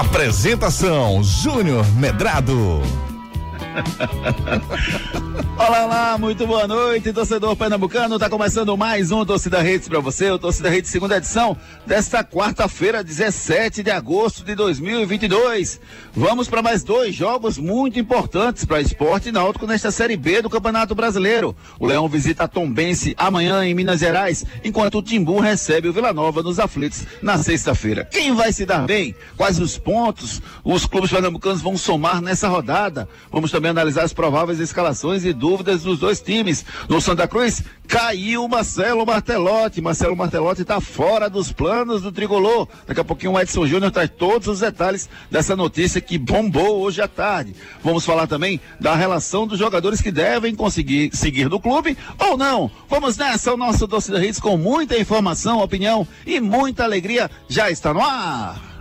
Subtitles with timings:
[0.00, 2.82] Apresentação Júnior Medrado.
[5.34, 8.18] Olá, muito boa noite, torcedor pernambucano.
[8.20, 13.02] Tá começando mais um Torcida Redes para você, o Torcida Redes segunda edição desta quarta-feira,
[13.02, 15.80] 17 de agosto de 2022.
[16.12, 20.94] Vamos para mais dois jogos muito importantes para esporte náutico nesta Série B do Campeonato
[20.94, 21.56] Brasileiro.
[21.80, 26.42] O Leão visita Tombense amanhã em Minas Gerais, enquanto o Timbu recebe o Vila Nova
[26.42, 28.04] nos aflitos na sexta-feira.
[28.04, 29.16] Quem vai se dar bem?
[29.36, 33.08] Quais os pontos os clubes pernambucanos vão somar nessa rodada?
[33.32, 36.64] Vamos também analisar as prováveis escalações e dúvidas dos dois times.
[36.88, 39.80] No Santa Cruz, caiu Marcelo Martelotti.
[39.80, 42.68] Marcelo Martelotti está fora dos planos do tricolor.
[42.86, 47.00] Daqui a pouquinho o Edson Júnior traz todos os detalhes dessa notícia que bombou hoje
[47.00, 47.54] à tarde.
[47.82, 52.70] Vamos falar também da relação dos jogadores que devem conseguir seguir do clube ou não.
[52.88, 57.92] Vamos nessa, o nosso Torcida Hits com muita informação, opinião e muita alegria já está
[57.92, 58.73] no ar.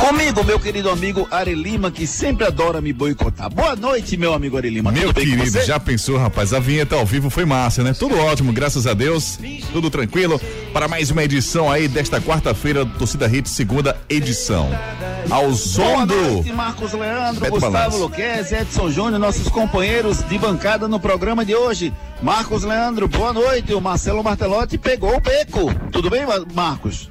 [0.00, 3.50] Comigo, meu querido amigo Ari Lima, que sempre adora me boicotar.
[3.50, 4.90] Boa noite, meu amigo Ari Lima.
[4.90, 6.54] Meu querido, já pensou, rapaz?
[6.54, 7.92] A vinheta ao vivo foi massa, né?
[7.92, 9.38] Tudo ótimo, graças a Deus.
[9.72, 10.40] Tudo tranquilo.
[10.72, 14.70] Para mais uma edição aí desta quarta-feira do Torcida Hit, segunda edição.
[15.28, 16.54] Ao som do.
[16.54, 21.92] Marcos Leandro, Beto Gustavo Luquez, Edson Júnior, nossos companheiros de bancada no programa de hoje.
[22.22, 23.74] Marcos Leandro, boa noite.
[23.74, 25.74] O Marcelo Martelotti pegou o beco.
[25.92, 26.22] Tudo bem,
[26.54, 27.09] Marcos?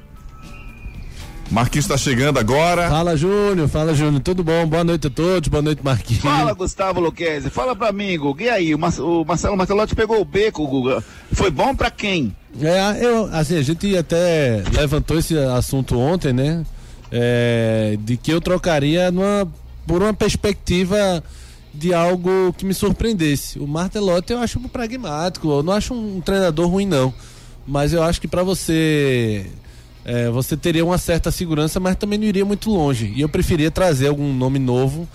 [1.50, 2.88] Marquinhos está chegando agora.
[2.88, 3.68] Fala, Júnior.
[3.68, 4.22] Fala, Júnior.
[4.22, 4.64] Tudo bom?
[4.66, 5.48] Boa noite a todos.
[5.48, 6.22] Boa noite, Marquinhos.
[6.22, 7.50] Fala, Gustavo Luquezzi.
[7.50, 8.44] Fala pra mim, Guga.
[8.44, 11.02] E aí, o, Marcelo Martelotti pegou o beco, Guga.
[11.32, 12.34] Foi bom pra quem?
[12.60, 16.64] É, eu, assim, a gente até levantou esse assunto ontem, né?
[17.10, 19.48] É, de que eu trocaria numa,
[19.88, 21.22] por uma perspectiva
[21.74, 23.58] de algo que me surpreendesse.
[23.58, 25.50] O Martelotti eu acho pragmático.
[25.50, 27.12] Eu não acho um treinador ruim, não.
[27.66, 29.50] Mas eu acho que para você
[30.04, 33.12] é, você teria uma certa segurança, mas também não iria muito longe.
[33.14, 35.08] E eu preferia trazer algum nome novo.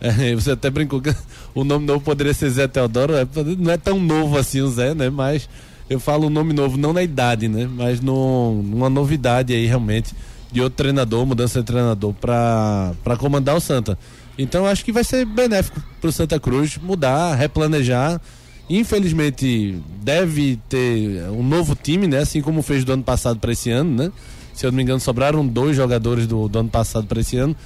[0.00, 1.14] É, você até brincou que
[1.54, 3.14] o nome novo poderia ser Zé Teodoro.
[3.14, 3.26] É,
[3.58, 5.10] não é tão novo assim o Zé, né?
[5.10, 5.48] Mas
[5.88, 7.68] eu falo o nome novo, não na idade, né?
[7.70, 10.14] Mas no, numa novidade aí realmente
[10.50, 13.98] de outro treinador, mudança de treinador para comandar o Santa.
[14.38, 18.20] Então acho que vai ser benéfico para o Santa Cruz mudar, replanejar.
[18.68, 22.18] Infelizmente deve ter um novo time, né?
[22.18, 24.12] Assim como fez do ano passado para esse ano, né?
[24.52, 27.56] Se eu não me engano, sobraram dois jogadores do, do ano passado para esse ano.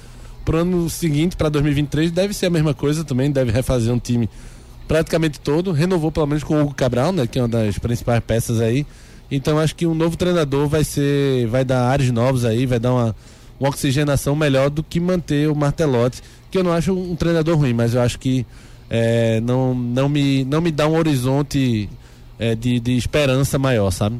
[0.45, 4.29] Pro ano seguinte, para 2023, deve ser a mesma coisa também, deve refazer um time
[4.87, 5.71] praticamente todo.
[5.71, 7.27] Renovou pelo menos com o Hugo Cabral, né?
[7.27, 8.85] Que é uma das principais peças aí.
[9.29, 11.47] Então acho que um novo treinador vai ser.
[11.47, 13.15] vai dar ares novos aí, vai dar uma,
[13.59, 17.73] uma oxigenação melhor do que manter o Martelotti, que eu não acho um treinador ruim,
[17.73, 18.45] mas eu acho que
[18.89, 21.89] é, não, não, me, não me dá um horizonte
[22.39, 24.17] é, de, de esperança maior, sabe?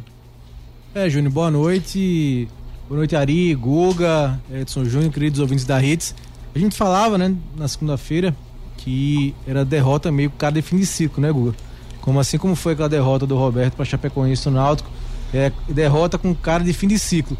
[0.97, 2.47] É, Júnior, boa noite.
[2.89, 6.15] Boa noite, Ari, Guga, Edson Júnior, queridos ouvintes da Hits.
[6.55, 8.35] A gente falava, né, na segunda-feira,
[8.77, 11.53] que era derrota meio cara de fim de ciclo, né, Guga?
[12.01, 14.89] Como assim como foi aquela derrota do Roberto para Chapecoense no Náutico,
[15.31, 17.37] é derrota com cara de fim de ciclo.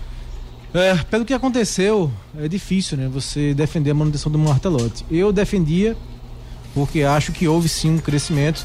[0.72, 5.04] É, pelo que aconteceu, é difícil, né, você defender a manutenção do Martelotti.
[5.10, 5.98] Eu defendia
[6.76, 8.64] porque acho que houve sim um crescimento.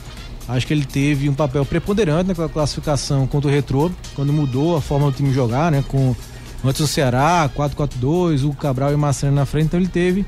[0.49, 4.81] Acho que ele teve um papel preponderante naquela classificação contra o Retrô, quando mudou a
[4.81, 6.15] forma do time jogar, né, com
[6.65, 10.27] antes o Ceará, 4-4-2, o Cabral e o Mastrano na frente, então ele teve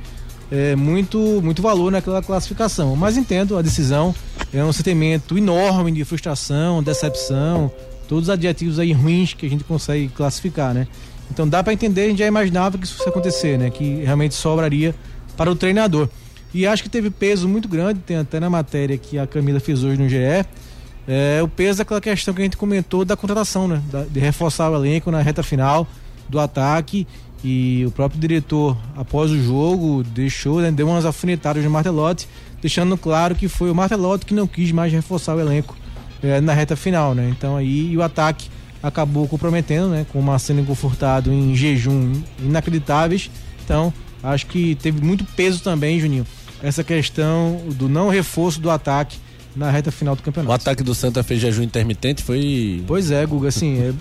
[0.50, 2.94] é, muito, muito valor naquela classificação.
[2.96, 4.14] Mas entendo a decisão,
[4.52, 7.70] é um sentimento enorme de frustração, decepção,
[8.08, 10.86] todos os adjetivos aí ruins que a gente consegue classificar, né?
[11.30, 13.70] Então dá para entender, a gente já imaginava que isso fosse acontecer, né?
[13.70, 14.94] Que realmente sobraria
[15.36, 16.08] para o treinador.
[16.54, 19.82] E acho que teve peso muito grande, tem até na matéria que a Camila fez
[19.82, 20.46] hoje no GE,
[21.06, 23.82] é, o peso daquela questão que a gente comentou da contratação, né?
[23.90, 25.86] Da, de reforçar o elenco na reta final
[26.28, 27.06] do ataque
[27.42, 32.26] e o próprio diretor, após o jogo, deixou, né, deu umas alfinetadas no Martelotti,
[32.62, 35.76] deixando claro que foi o Martelotti que não quis mais reforçar o elenco
[36.22, 37.28] é, na reta final, né?
[37.36, 38.48] Então aí o ataque
[38.82, 40.06] acabou comprometendo, né?
[40.10, 43.30] Com o Marcelo confortado em jejum inacreditáveis.
[43.64, 43.92] Então,
[44.22, 46.26] acho que teve muito peso também, Juninho,
[46.64, 49.18] essa questão do não reforço do ataque
[49.54, 50.50] na reta final do campeonato.
[50.50, 52.82] O ataque do Santa fez jejum intermitente, foi.
[52.86, 53.92] Pois é, Guga, assim, é,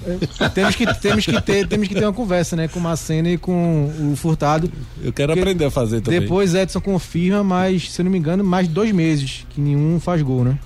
[0.44, 3.30] é, temos, que, temos, que ter, temos que ter uma conversa, né, com o Macena
[3.30, 4.72] e com o Furtado.
[5.04, 6.22] Eu quero aprender a fazer também.
[6.22, 10.00] Depois Edson confirma, mas, se eu não me engano, mais de dois meses que nenhum
[10.00, 10.58] faz gol, né?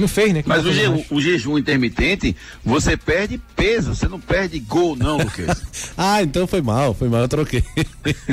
[0.00, 0.42] Não fez, né?
[0.46, 5.18] Mas o, je, o, jejum intermitente, você perde peso, você não perde gol, não,
[5.96, 7.62] ah, então foi mal, foi mal, eu troquei.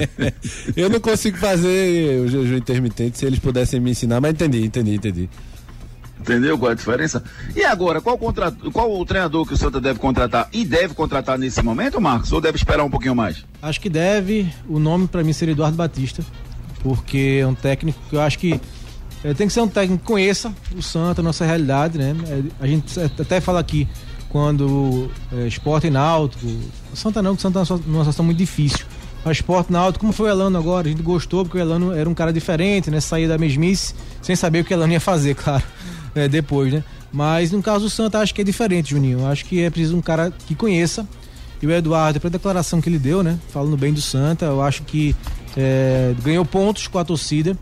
[0.76, 4.96] eu não consigo fazer o jejum intermitente se eles pudessem me ensinar, mas entendi, entendi,
[4.96, 5.30] entendi.
[6.20, 7.24] Entendeu qual é a diferença?
[7.56, 8.52] E agora, qual, contra...
[8.52, 10.50] qual o treinador que o Santa deve contratar?
[10.52, 12.32] E deve contratar nesse momento, Marcos?
[12.32, 13.46] Ou deve esperar um pouquinho mais?
[13.62, 14.52] Acho que deve.
[14.68, 16.26] O nome para mim seria Eduardo Batista,
[16.82, 18.60] porque é um técnico que eu acho que
[19.24, 22.16] é, tem que ser um técnico que conheça o Santa, a nossa realidade, né?
[22.28, 23.88] É, a gente até fala aqui
[24.30, 26.46] quando é, esporte náutico,
[26.94, 28.86] Santa não, o Santa é numa situação muito difícil.
[29.26, 32.10] Mas esporte náutico, como foi o Elano agora, a gente gostou porque o Elano era
[32.10, 33.00] um cara diferente, né?
[33.00, 35.64] Saía da mesmice sem saber o que o Elano ia fazer, claro,
[36.16, 36.84] é, depois, né?
[37.12, 39.26] Mas no caso do Santa, acho que é diferente, Juninho.
[39.26, 41.08] Acho que é preciso um cara que conheça.
[41.62, 43.40] E o Eduardo, da declaração que ele deu, né?
[43.50, 45.16] Falando bem do Santa, eu acho que
[45.56, 47.58] é, ganhou pontos com a torcida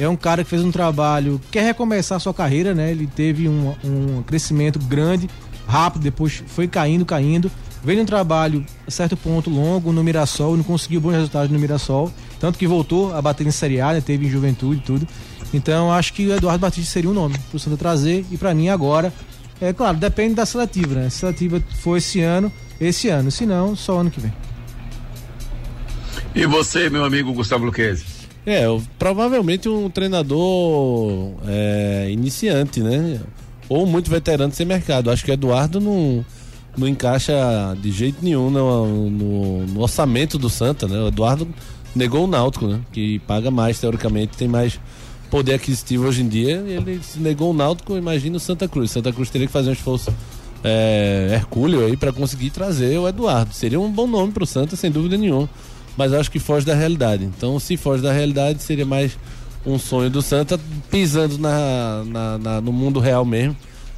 [0.00, 2.90] é um cara que fez um trabalho, quer recomeçar sua carreira, né?
[2.90, 5.28] Ele teve um, um crescimento grande,
[5.68, 7.50] rápido, depois foi caindo, caindo.
[7.84, 12.10] Veio um trabalho a certo ponto longo no Mirassol, não conseguiu bons resultados no Mirassol,
[12.38, 14.00] tanto que voltou a bater em Série A, né?
[14.00, 15.06] teve em Juventude e tudo.
[15.52, 18.54] Então acho que o Eduardo Batista seria um nome para o Santa trazer e para
[18.54, 19.12] mim agora,
[19.60, 21.06] é claro, depende da seletiva, né?
[21.06, 22.50] A seletiva for esse ano,
[22.80, 24.32] esse ano, se não, só ano que vem.
[26.34, 28.19] E você, meu amigo Gustavo Luquezzi?
[28.46, 28.64] É,
[28.98, 33.20] provavelmente um treinador é, iniciante, né?
[33.68, 35.10] Ou muito veterano sem mercado.
[35.10, 36.24] Acho que Eduardo não,
[36.76, 37.32] não encaixa
[37.80, 40.98] de jeito nenhum no, no, no orçamento do Santa, né?
[41.00, 41.46] O Eduardo
[41.94, 42.80] negou o Náutico, né?
[42.92, 44.80] Que paga mais, teoricamente, tem mais
[45.30, 46.64] poder aquisitivo hoje em dia.
[46.66, 48.90] Ele negou o Náutico, imagina o Santa Cruz.
[48.90, 50.12] Santa Cruz teria que fazer um esforço
[50.64, 53.52] é, hercúleo aí para conseguir trazer o Eduardo.
[53.52, 55.48] Seria um bom nome para o Santa, sem dúvida nenhuma
[55.96, 57.24] mas acho que foge da realidade.
[57.24, 59.16] Então, se foge da realidade, seria mais
[59.64, 60.58] um sonho do Santa
[60.90, 63.56] pisando na, na, na no mundo real mesmo.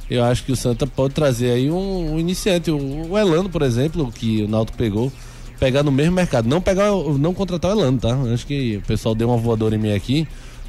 [0.09, 3.61] Eu acho que o Santa pode trazer aí um, um iniciante, o, o, Elano, por
[3.61, 5.11] exemplo, que o Náutico pegou,
[5.59, 8.15] pegar no mesmo mercado, não pegar, não contratar o Elano, tá?
[8.33, 10.27] Acho que o pessoal deu uma voadora em mim aqui,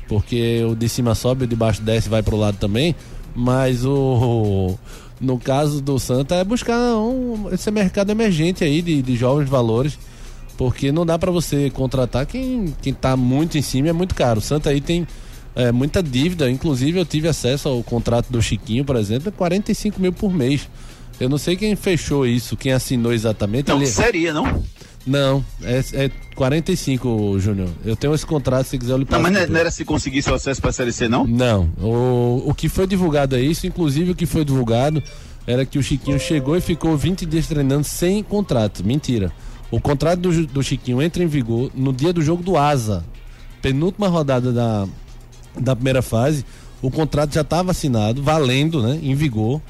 [0.08, 2.94] porque o de cima sobe, o de baixo desce, vai pro lado também.
[3.34, 4.78] Mas o,
[5.20, 9.98] no caso do Santa é buscar um, esse mercado emergente aí de, de jovens valores
[10.56, 14.38] porque não dá para você contratar quem, quem tá muito em cima é muito caro.
[14.38, 15.06] O Santa aí tem
[15.54, 20.00] é, muita dívida, inclusive eu tive acesso ao contrato do Chiquinho, por exemplo, é 45
[20.00, 20.68] mil por mês.
[21.20, 23.68] Eu não sei quem fechou isso, quem assinou exatamente.
[23.68, 24.62] Não, seria, não?
[25.06, 27.68] Não, é, é 45, Júnior.
[27.84, 29.22] Eu tenho esse contrato, se quiser eu lhe passo.
[29.22, 31.26] Não, mas não era se conseguisse o acesso para a Série C, não?
[31.26, 31.70] Não.
[31.78, 35.02] O, o que foi divulgado é isso, inclusive o que foi divulgado
[35.46, 38.84] era que o Chiquinho chegou e ficou 20 dias treinando sem contrato.
[38.84, 39.30] Mentira.
[39.74, 43.04] O contrato do, do Chiquinho entra em vigor no dia do jogo do Asa,
[43.60, 44.86] penúltima rodada da,
[45.58, 46.46] da primeira fase.
[46.80, 49.00] O contrato já estava assinado, valendo, né?
[49.02, 49.60] Em vigor.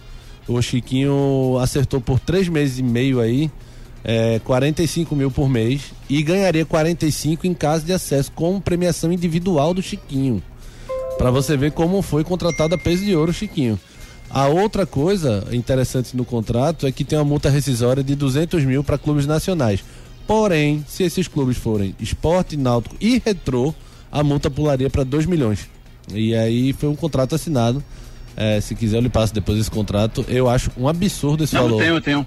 [0.46, 3.50] O Chiquinho acertou por três meses e meio aí,
[4.04, 9.72] é, 45 mil por mês e ganharia 45 em caso de acesso com premiação individual
[9.72, 10.42] do Chiquinho.
[11.16, 13.80] Para você ver como foi contratado a peso de ouro o Chiquinho.
[14.34, 18.82] A outra coisa interessante no contrato é que tem uma multa rescisória de 200 mil
[18.82, 19.84] para clubes nacionais.
[20.26, 23.72] Porém, se esses clubes forem Esporte, Náutico e Retrô,
[24.10, 25.68] a multa pularia para 2 milhões.
[26.12, 27.80] E aí foi um contrato assinado.
[28.36, 30.24] É, se quiser eu lhe passo depois esse contrato.
[30.26, 31.80] Eu acho um absurdo esse Não, valor.
[31.80, 32.26] Tenho, tenho.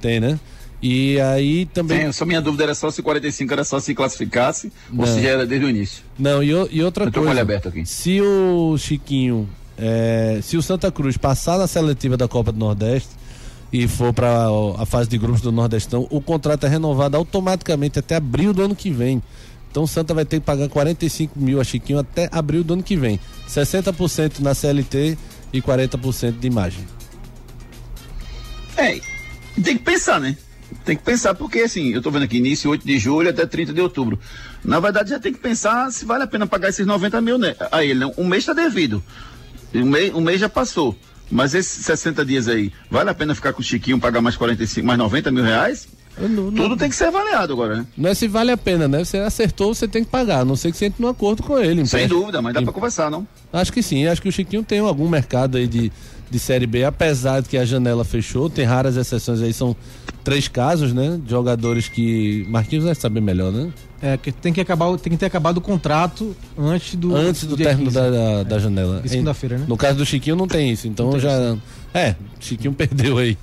[0.00, 0.38] Tem, né?
[0.80, 2.02] E aí também.
[2.02, 5.00] Tem, só minha dúvida era só se 45 era só se classificasse Não.
[5.00, 6.04] ou se já era desde o início.
[6.16, 7.40] Não, e, e outra eu coisa.
[7.40, 7.84] aberto aqui.
[7.84, 13.10] Se o Chiquinho é, se o Santa Cruz passar na seletiva da Copa do Nordeste
[13.72, 14.46] e for para
[14.78, 18.74] a fase de grupos do Nordestão, o contrato é renovado automaticamente até abril do ano
[18.74, 19.22] que vem.
[19.70, 22.82] Então o Santa vai ter que pagar 45 mil a Chiquinho até abril do ano
[22.82, 23.20] que vem.
[23.48, 25.16] 60% na CLT
[25.52, 26.84] e 40% de imagem.
[28.76, 28.98] É,
[29.62, 30.36] tem que pensar, né?
[30.84, 33.72] Tem que pensar, porque assim, eu tô vendo aqui, início 8 de julho até 30
[33.72, 34.18] de outubro.
[34.64, 37.54] Na verdade, já tem que pensar se vale a pena pagar esses 90 mil né,
[37.70, 38.00] a ele.
[38.00, 38.12] Né?
[38.16, 39.02] Um mês está devido.
[39.74, 40.96] Um mês, um mês já passou.
[41.30, 44.86] Mas esses 60 dias aí, vale a pena ficar com o Chiquinho, pagar mais 45,
[44.86, 45.86] mais 90 mil reais?
[46.20, 47.86] Não, não, Tudo tem que ser avaliado agora, né?
[47.96, 49.04] Não é se vale a pena, né?
[49.04, 50.40] Você acertou, você tem que pagar.
[50.40, 51.86] A não sei que você entre num acordo com ele.
[51.86, 53.26] Sem dúvida, mas dá para conversar, não?
[53.52, 54.06] Acho que sim.
[54.06, 55.92] Acho que o Chiquinho tem algum mercado aí de,
[56.28, 58.50] de Série B, apesar de que a janela fechou.
[58.50, 59.76] Tem raras exceções aí, são
[60.24, 61.20] três casos, né?
[61.22, 62.44] De jogadores que.
[62.48, 63.70] Marquinhos vai saber melhor, né?
[64.00, 67.56] É, que tem que acabar, tem que ter acabado o contrato antes do Antes do
[67.56, 68.00] dia término 15.
[68.00, 69.02] da, da, da janela.
[69.04, 69.64] Segunda-feira, né?
[69.66, 71.56] No caso do Chiquinho não tem isso, então tem já.
[71.92, 73.36] É, Chiquinho perdeu aí.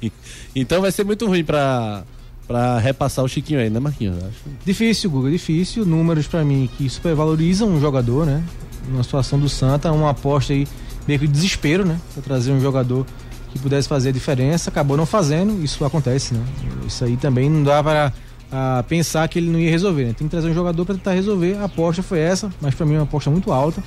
[0.56, 2.04] Então vai ser muito ruim pra,
[2.48, 4.18] pra repassar o Chiquinho aí, né, Marquinhos?
[4.18, 4.56] Acho.
[4.66, 5.86] Difícil, Guga, difícil.
[5.86, 8.42] Números pra mim que supervalorizam um jogador, né?
[8.88, 10.66] Numa situação do Santa, uma aposta aí
[11.06, 12.00] meio que de desespero, né?
[12.14, 13.06] Pra trazer um jogador
[13.52, 16.42] que pudesse fazer a diferença, acabou não fazendo, isso acontece, né?
[16.88, 18.14] Isso aí também não dá para
[18.58, 20.14] ah, pensar que ele não ia resolver, né?
[20.18, 21.58] Tem que trazer um jogador para tentar resolver.
[21.58, 23.84] A aposta foi essa, mas pra mim é uma aposta muito alta.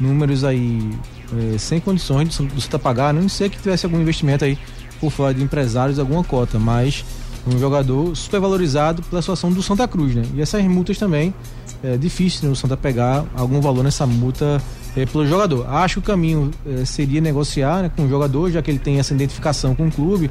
[0.00, 0.90] Números aí
[1.32, 4.58] eh, sem condições do do Santa pagar, não sei que tivesse algum investimento aí
[5.00, 7.04] por fora de empresários, alguma cota, mas
[7.46, 10.22] um jogador super valorizado pela situação do Santa Cruz, né?
[10.34, 11.32] E essas multas também,
[11.82, 14.60] é difícil né, o Santa pegar algum valor nessa multa
[14.96, 15.64] é, pelo jogador.
[15.68, 18.98] Acho que o caminho é, seria negociar né, com o jogador, já que ele tem
[18.98, 20.28] essa identificação com o clube,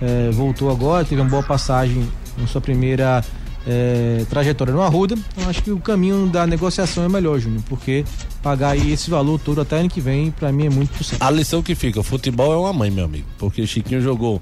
[0.00, 3.24] é, voltou agora, teve uma boa passagem na sua primeira
[3.66, 5.14] é, trajetória no Arruda.
[5.14, 8.04] Então acho que o caminho da negociação é melhor, Júnior, porque
[8.42, 11.26] pagar aí esse valor todo até ano que vem, pra mim é muito possível.
[11.26, 13.26] A lição que fica, o futebol é uma mãe, meu amigo.
[13.38, 14.40] Porque Chiquinho jogou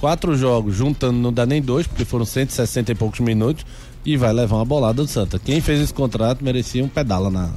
[0.00, 3.66] quatro jogos, juntando não dá nem dois, porque foram 160 e poucos minutos,
[4.04, 5.38] e vai levar uma bolada do Santa.
[5.38, 7.50] Quem fez esse contrato merecia um pedala na,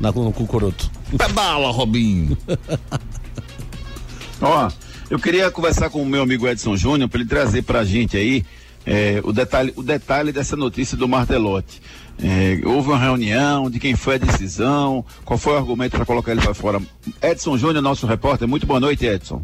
[0.00, 0.90] na, no cucuruto.
[1.16, 2.36] Pedala, Robinho.
[4.40, 4.70] Ó,
[5.10, 8.44] eu queria conversar com o meu amigo Edson Júnior para ele trazer pra gente aí
[8.86, 11.80] é, o, detalhe, o detalhe dessa notícia do Martelotti.
[12.22, 16.32] É, houve uma reunião de quem foi a decisão, qual foi o argumento para colocar
[16.32, 16.80] ele para fora.
[17.20, 19.42] Edson Júnior, nosso repórter, muito boa noite, Edson.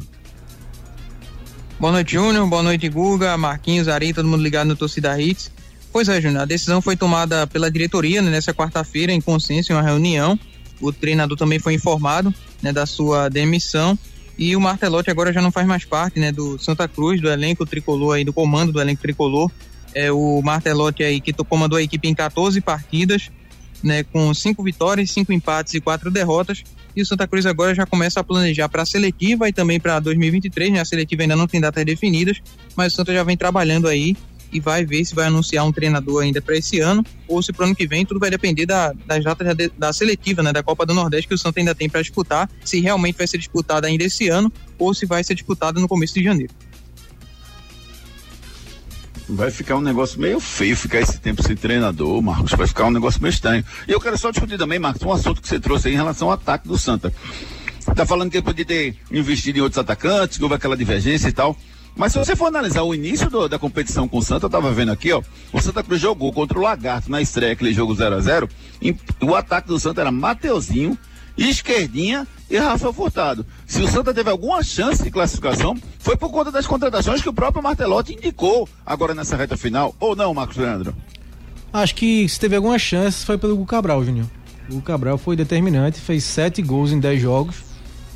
[1.80, 2.46] Boa noite, Júnior.
[2.48, 5.50] Boa noite, Guga, Marquinhos, Ari, todo mundo ligado no Torcida Hits.
[5.92, 9.76] Pois é, Júnior, a decisão foi tomada pela diretoria né, nessa quarta-feira, em consenso, em
[9.76, 10.38] uma reunião.
[10.80, 13.98] O treinador também foi informado né, da sua demissão.
[14.38, 17.66] E o Martelotti agora já não faz mais parte né, do Santa Cruz, do elenco
[17.66, 19.50] tricolor aí, do comando do elenco tricolor.
[19.92, 23.30] É o Martelotti aí que comandou a equipe em 14 partidas,
[23.82, 26.62] né, com cinco vitórias, cinco empates e quatro derrotas.
[26.94, 30.00] E o Santa Cruz agora já começa a planejar para a seletiva e também para
[30.00, 30.80] 2023, né?
[30.80, 32.38] A seletiva ainda não tem datas definidas,
[32.74, 34.16] mas o Santa já vem trabalhando aí
[34.52, 37.66] e vai ver se vai anunciar um treinador ainda para esse ano ou se para
[37.66, 38.04] ano que vem.
[38.04, 40.52] Tudo vai depender da, das datas da, da seletiva, né?
[40.52, 43.38] Da Copa do Nordeste que o Santa ainda tem para disputar, se realmente vai ser
[43.38, 46.52] disputada ainda esse ano ou se vai ser disputada no começo de janeiro.
[49.28, 52.52] Vai ficar um negócio meio feio ficar esse tempo sem treinador, Marcos.
[52.52, 53.62] Vai ficar um negócio meio estranho.
[53.86, 56.28] E eu quero só discutir também, Marcos, um assunto que você trouxe aí em relação
[56.28, 57.12] ao ataque do Santa.
[57.94, 61.32] Tá falando que ele podia ter investido em outros atacantes, que houve aquela divergência e
[61.32, 61.54] tal.
[61.98, 64.70] Mas se você for analisar o início do- da competição com o Santa, eu tava
[64.72, 65.20] vendo aqui, ó.
[65.52, 68.48] O Santa Cruz jogou contra o Lagarto na estreia, aquele jogo 0 a 0
[68.80, 70.96] e O ataque do Santa era Mateuzinho,
[71.36, 73.44] Esquerdinha e Rafael Furtado.
[73.66, 77.32] Se o Santa teve alguma chance de classificação, foi por conta das contratações que o
[77.32, 79.94] próprio Martelotti indicou agora nessa reta final.
[80.00, 80.94] Ou não, Marcos Leandro?
[81.72, 84.26] Acho que se teve alguma chance foi pelo Hugo Cabral, Júnior.
[84.70, 87.56] O Cabral foi determinante, fez sete gols em dez jogos.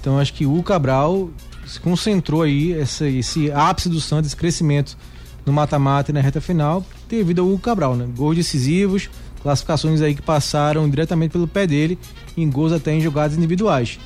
[0.01, 1.31] Então acho que o Cabral
[1.67, 4.97] se concentrou aí, esse, esse ápice do Santos, esse crescimento
[5.47, 8.07] no mata-mata e na reta final, devido ao Hugo Cabral, né?
[8.17, 9.09] Gols decisivos,
[9.43, 11.99] classificações aí que passaram diretamente pelo pé dele,
[12.37, 13.99] em gols até em jogadas individuais.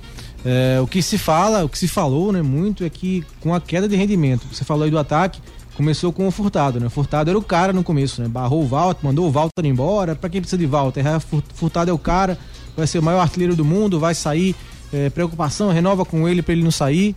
[0.45, 3.61] É, o que se fala, o que se falou, né, muito é que com a
[3.61, 5.41] queda de rendimento, você falou aí do ataque,
[5.75, 6.89] começou com o Furtado, né?
[6.89, 8.29] Furtado era o cara no começo, né?
[8.29, 10.15] Barrou o Walter, mandou o Walter embora.
[10.17, 11.03] Pra quem precisa de Walter?
[11.21, 12.39] Fur- Furtado é o cara,
[12.75, 14.55] vai ser o maior artilheiro do mundo, vai sair.
[14.93, 17.15] é, preocupação, renova com ele pra ele não sair.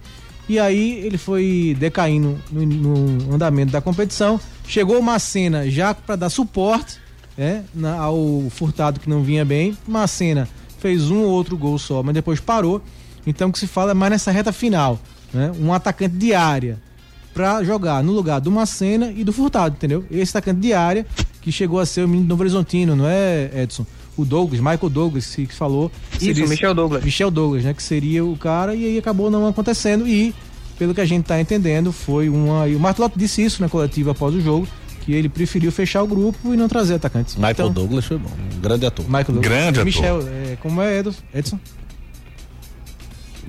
[0.50, 4.40] E aí ele foi decaindo no, no andamento da competição.
[4.68, 6.98] Chegou uma cena já para dar suporte
[7.38, 9.78] né, na- ao Furtado que não vinha bem.
[9.88, 12.82] Macena fez um ou outro gol só, mas depois parou.
[13.28, 15.00] Então o que se fala é mais nessa reta final,
[15.34, 15.52] né?
[15.60, 16.80] Um atacante de área
[17.34, 20.04] para jogar no lugar do Macena e do Furtado, entendeu?
[20.10, 21.06] Esse atacante de área
[21.42, 23.86] que chegou a ser o menino do Novo Horizontino, não é, Edson?
[24.20, 25.90] O Douglas, Michael Douglas, que falou.
[26.20, 27.04] Isso, Michel Douglas.
[27.04, 27.74] Michel Douglas, né?
[27.74, 30.36] Que seria o cara e aí acabou não acontecendo e
[30.78, 34.12] pelo que a gente tá entendendo foi uma e o Martelotto disse isso na coletiva
[34.12, 34.68] após o jogo
[35.06, 37.36] que ele preferiu fechar o grupo e não trazer atacantes.
[37.36, 39.06] Michael Então, Douglas foi bom, um grande ator.
[39.06, 39.46] Michael Douglas.
[39.48, 39.86] Grande ator.
[39.86, 41.00] Michel, é, como é
[41.34, 41.60] Edson?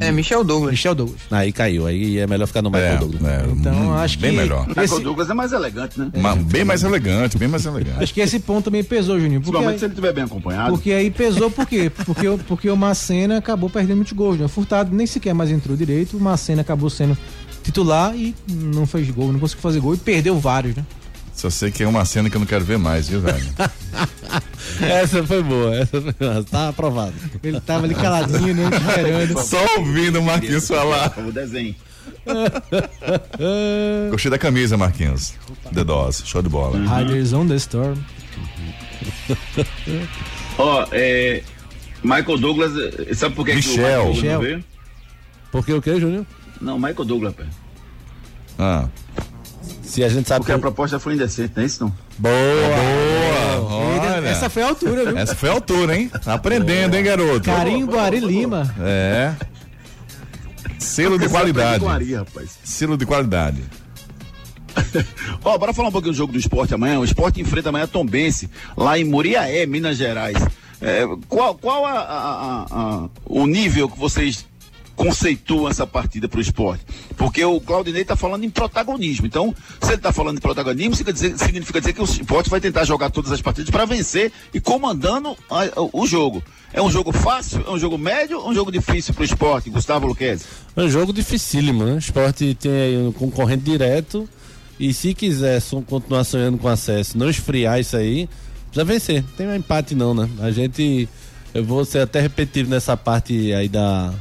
[0.00, 0.70] É, Michel Douglas.
[0.72, 1.20] Michel Douglas.
[1.30, 3.22] Aí caiu, aí é melhor ficar no Michael É, Douglas.
[3.24, 4.66] é, Então hum, acho que bem melhor.
[4.66, 6.10] Michael Esse, Douglas é mais elegante, né?
[6.16, 8.02] Ma- Bem mais elegante, bem mais elegante.
[8.02, 9.40] acho que esse ponto também pesou, Juninho.
[9.40, 10.70] Porque Principalmente aí, se ele estiver bem acompanhado.
[10.70, 11.90] porque aí pesou por quê?
[12.04, 14.38] Porque, o- porque o Macena acabou perdendo muitos gols.
[14.38, 14.46] Né?
[14.46, 16.16] O Furtado nem sequer mais entrou direito.
[16.16, 17.16] O Macena acabou sendo
[17.62, 20.84] titular e não fez gol, não conseguiu fazer gol e perdeu vários, né?
[21.34, 23.44] Só sei que é uma cena que eu não quero ver mais, viu, velho?
[24.80, 26.44] Essa foi boa, essa foi boa.
[26.44, 27.14] Tá aprovado.
[27.42, 28.70] Ele tava ali caladinho, né?
[28.72, 29.42] Esperando.
[29.42, 31.12] Só ouvindo o Marquinhos falar.
[31.18, 31.74] O desenho.
[34.10, 35.34] Gostei da camisa, Marquinhos.
[35.72, 36.78] The Dose, show de bola.
[36.78, 37.98] Riders on the Storm.
[40.58, 41.42] Ó, é.
[42.02, 43.84] Michael Douglas, eh, sabe por que, que o Michel.
[43.84, 44.40] Michael Michel.
[44.40, 44.64] veio?
[45.52, 46.24] Porque o que, Júnior?
[46.60, 47.44] Não, Michael Douglas, pé.
[48.58, 48.88] Ah.
[49.82, 50.60] Se a gente sabe Porque a que...
[50.60, 51.92] proposta foi indecente, não é isso não?
[52.18, 52.32] Boa!
[52.32, 52.99] Boa!
[54.30, 54.36] Olha.
[54.36, 55.18] Essa foi a altura, viu?
[55.18, 56.08] Essa foi a altura, hein?
[56.24, 57.40] Tá aprendendo, hein, garoto?
[57.42, 58.74] Carinho Guari Lima.
[58.80, 59.32] É.
[60.78, 61.84] Selo de qualidade.
[62.64, 63.62] Selo de qualidade.
[65.44, 66.98] Ó, bora falar um pouquinho do jogo do esporte amanhã.
[66.98, 70.36] O esporte enfrenta amanhã Tombense, lá em Muriaé, Minas Gerais.
[70.80, 74.46] É, qual qual a- a- a- a- o nível que vocês
[75.04, 76.84] conceituam essa partida para o esporte?
[77.16, 79.26] Porque o Claudinei está falando em protagonismo.
[79.26, 82.60] Então, se ele está falando em protagonismo, significa dizer, significa dizer que o esporte vai
[82.60, 86.42] tentar jogar todas as partidas para vencer e comandando a- o jogo.
[86.72, 87.64] É um jogo fácil?
[87.66, 90.44] É um jogo médio ou um jogo difícil para o esporte, Gustavo Luquezzi?
[90.76, 91.94] É um jogo dificílimo, né?
[91.94, 94.28] O esporte tem um concorrente direto
[94.78, 98.28] e se quiser continuar sonhando com acesso, não esfriar isso aí,
[98.66, 99.22] precisa vencer.
[99.22, 100.28] Não tem mais empate não, né?
[100.40, 101.08] A gente,
[101.54, 104.12] eu vou ser até repetitivo nessa parte aí da,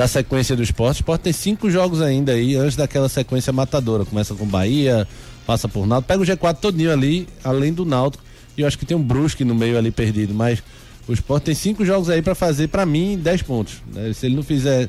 [0.00, 0.96] da sequência do esporte.
[0.96, 4.02] O esporte tem cinco jogos ainda aí, antes daquela sequência matadora.
[4.02, 5.06] Começa com Bahia,
[5.46, 8.24] passa por Náutico, pega o G4 todinho ali, além do Náutico.
[8.56, 10.62] E eu acho que tem um Brusque no meio ali perdido, mas
[11.06, 13.74] o esporte tem cinco jogos aí pra fazer, pra mim, 10 pontos.
[13.92, 14.10] né?
[14.14, 14.88] Se ele não fizer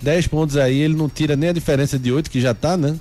[0.00, 2.94] 10 pontos aí, ele não tira nem a diferença de 8 que já tá, né?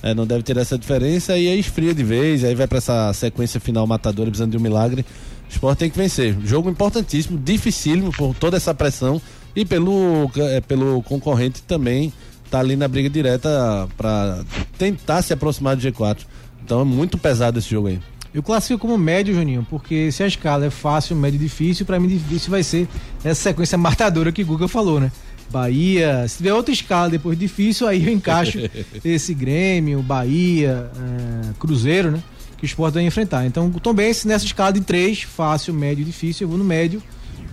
[0.00, 3.12] É, não deve ter essa diferença e aí esfria de vez, aí vai pra essa
[3.12, 5.04] sequência final matadora precisando de um milagre.
[5.48, 6.36] O esporte tem que vencer.
[6.44, 9.20] Jogo importantíssimo, dificílimo por toda essa pressão
[9.54, 12.12] e pelo, é, pelo concorrente também
[12.50, 14.42] tá ali na briga direta pra
[14.78, 16.18] tentar se aproximar do G4.
[16.64, 18.00] Então é muito pesado esse jogo aí.
[18.32, 21.98] Eu classifico como médio, Juninho, porque se a escala é fácil, médio e difícil, pra
[21.98, 22.86] mim difícil vai ser
[23.24, 25.10] essa sequência matadora que o Guga falou, né?
[25.50, 28.58] Bahia, se tiver outra escala depois difícil, aí eu encaixo
[29.02, 32.22] esse Grêmio, Bahia, eh, Cruzeiro, né?
[32.58, 33.46] Que o esporte vai enfrentar.
[33.46, 37.02] Então, Tombense nessa escala de três, fácil, médio e difícil, eu vou no médio,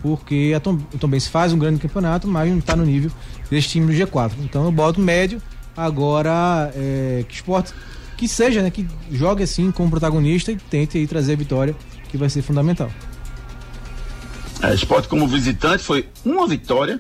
[0.02, 3.12] porque a Tom, o faz um grande campeonato, mas não tá no nível
[3.50, 4.32] desse time do G4.
[4.44, 5.42] Então eu boto médio,
[5.76, 7.74] agora eh, que esporte
[8.18, 11.76] que seja, né, que jogue assim como protagonista e tente aí trazer a vitória,
[12.10, 12.90] que vai ser fundamental.
[14.62, 17.00] É, esporte como visitante foi uma vitória,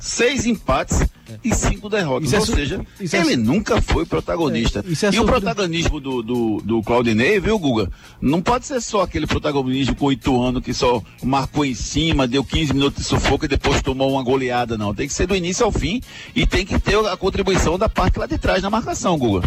[0.00, 0.98] seis empates
[1.44, 2.26] e cinco derrotas.
[2.28, 4.82] Isso é Ou su- seja, isso é ele su- nunca foi protagonista.
[4.84, 7.90] É, é e o protagonismo do, do, do Claudinei, viu, Guga?
[8.20, 12.42] Não pode ser só aquele protagonismo com oito anos que só marcou em cima, deu
[12.42, 14.94] 15 minutos de sufoco e depois tomou uma goleada, não.
[14.94, 16.00] Tem que ser do início ao fim
[16.34, 19.46] e tem que ter a contribuição da parte lá de trás na marcação, Guga.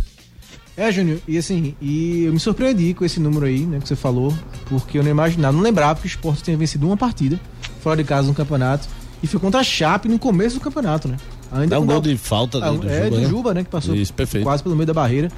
[0.76, 3.96] É, Júnior, e assim, e eu me surpreendi com esse número aí, né, que você
[3.96, 4.34] falou,
[4.66, 7.40] porque eu não imaginava, não lembrava que o Sport tinha vencido uma partida
[7.82, 8.88] fora de casa no campeonato
[9.24, 11.16] e foi contra a Chape no começo do campeonato, né?
[11.52, 13.30] Ainda Dá um gol de falta Ah, do, do é, Juba, do né?
[13.30, 13.64] Juba, né?
[13.64, 14.44] Que passou Isso, perfeito.
[14.44, 15.32] quase pelo meio da barreira.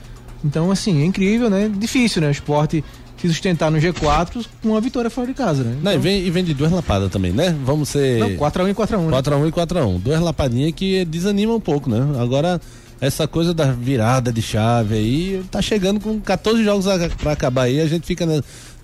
[0.43, 1.69] Então, assim, é incrível, né?
[1.69, 2.29] Difícil, né?
[2.29, 2.83] O esporte
[3.17, 5.77] se sustentar no G4 com uma vitória fora de casa, né?
[5.81, 7.55] Não, e, vem, e vem de duas lapadas também, né?
[7.63, 8.19] Vamos ser.
[8.19, 9.21] Não, 4x1 e 4x1, né?
[9.21, 9.99] 4x1 e 4x1.
[9.99, 11.99] Duas lapadinhas que desanima um pouco, né?
[12.19, 12.59] Agora,
[12.99, 16.85] essa coisa da virada de chave aí, tá chegando com 14 jogos
[17.21, 18.25] pra acabar aí, a gente fica.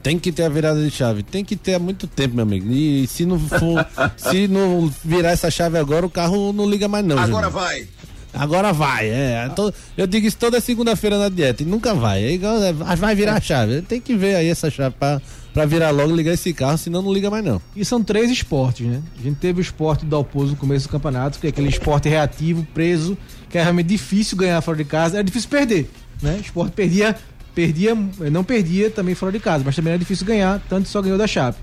[0.04, 1.22] Tem que ter a virada de chave.
[1.24, 2.72] Tem que ter há muito tempo, meu amigo.
[2.72, 3.86] E se não for.
[4.18, 7.18] se não virar essa chave agora, o carro não liga mais, não.
[7.18, 7.52] Agora Júnior.
[7.52, 7.88] vai.
[8.34, 9.50] Agora vai, é.
[9.54, 12.24] To- Eu digo isso toda segunda-feira na dieta e nunca vai.
[12.24, 13.82] É igual, é, vai virar a chave.
[13.82, 15.22] Tem que ver aí essa chave pra,
[15.54, 17.62] pra virar logo e ligar esse carro, senão não liga mais não.
[17.76, 19.02] E são três esportes, né?
[19.20, 22.08] A gente teve o esporte do Dalpozo no começo do campeonato, que é aquele esporte
[22.08, 23.18] reativo, preso,
[23.50, 26.36] que é realmente difícil ganhar fora de casa, era difícil perder, né?
[26.38, 27.18] O esporte perdia,
[27.54, 27.96] perdia,
[28.32, 31.28] não perdia também fora de casa, mas também era difícil ganhar, tanto só ganhou da
[31.28, 31.60] Chape.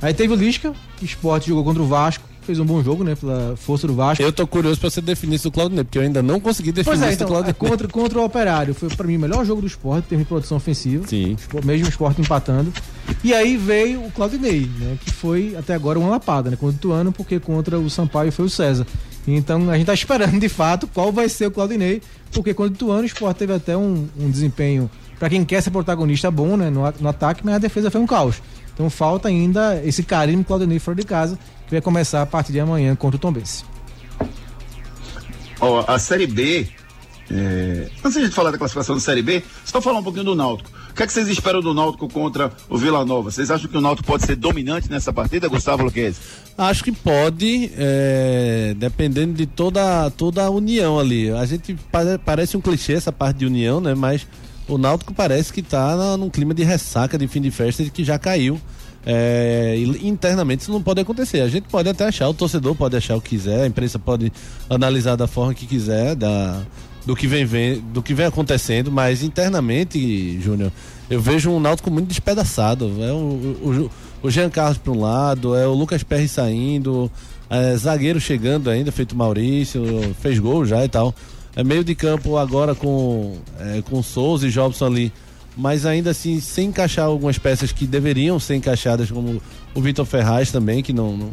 [0.00, 3.04] Aí teve o Lisca, que o esporte jogou contra o Vasco, fez um bom jogo,
[3.04, 3.14] né?
[3.14, 4.22] Pela força do Vasco.
[4.22, 6.96] Eu tô curioso pra você definir isso do Claudinei, porque eu ainda não consegui definir
[6.96, 7.50] Pois é, isso do então, Claudinei.
[7.50, 10.56] é, contra, contra o Operário, foi pra mim o melhor jogo do esporte, teve produção
[10.56, 11.06] ofensiva.
[11.06, 11.36] Sim.
[11.62, 12.72] Mesmo o esporte empatando.
[13.22, 14.96] E aí veio o Claudinei, né?
[15.04, 16.56] Que foi até agora uma lapada, né?
[16.56, 18.86] Contra o Ituano, porque contra o Sampaio foi o César.
[19.26, 22.00] Então a gente tá esperando de fato qual vai ser o Claudinei,
[22.32, 25.70] porque contra o Ituano o esporte teve até um, um desempenho, pra quem quer ser
[25.70, 26.70] protagonista, bom, né?
[26.70, 28.42] No, no ataque, mas a defesa foi um caos.
[28.74, 32.60] Então falta ainda esse carinho Claudinei fora de casa, que vai começar a partir de
[32.60, 33.64] amanhã contra o Tombense.
[35.60, 36.68] Ó, a Série B.
[37.30, 37.88] É...
[37.98, 40.34] Antes de a gente falar da classificação da Série B, só falar um pouquinho do
[40.34, 40.70] Náutico.
[40.90, 43.30] O que, é que vocês esperam do Náutico contra o Vila Nova?
[43.30, 46.18] Vocês acham que o Náutico pode ser dominante nessa partida, Gustavo Luquezzi?
[46.56, 51.30] Acho que pode, é, dependendo de toda, toda a união ali.
[51.30, 53.94] A gente pare- parece um clichê essa parte de união, né?
[53.94, 54.26] Mas
[54.68, 57.90] o Náutico parece que tá na- num clima de ressaca de fim de festa de
[57.90, 58.60] que já caiu
[59.06, 61.40] É, internamente isso não pode acontecer.
[61.40, 64.30] A gente pode até achar, o torcedor pode achar o que quiser, a imprensa pode
[64.68, 66.60] analisar da forma que quiser, da,
[67.06, 70.70] do, que vem, vem, do que vem acontecendo, mas internamente, Júnior,
[71.08, 72.92] eu vejo um Náutico muito despedaçado.
[73.02, 73.90] É o, o,
[74.24, 77.10] o Jean Carlos para um lado, é o Lucas Perry saindo,
[77.48, 81.14] é, zagueiro chegando ainda, feito Maurício, fez gol já e tal.
[81.56, 85.12] É meio de campo agora com, é, com Souza e Jobson ali
[85.58, 89.42] mas ainda assim sem encaixar algumas peças que deveriam ser encaixadas, como
[89.74, 91.30] o Vitor Ferraz também, que não, não,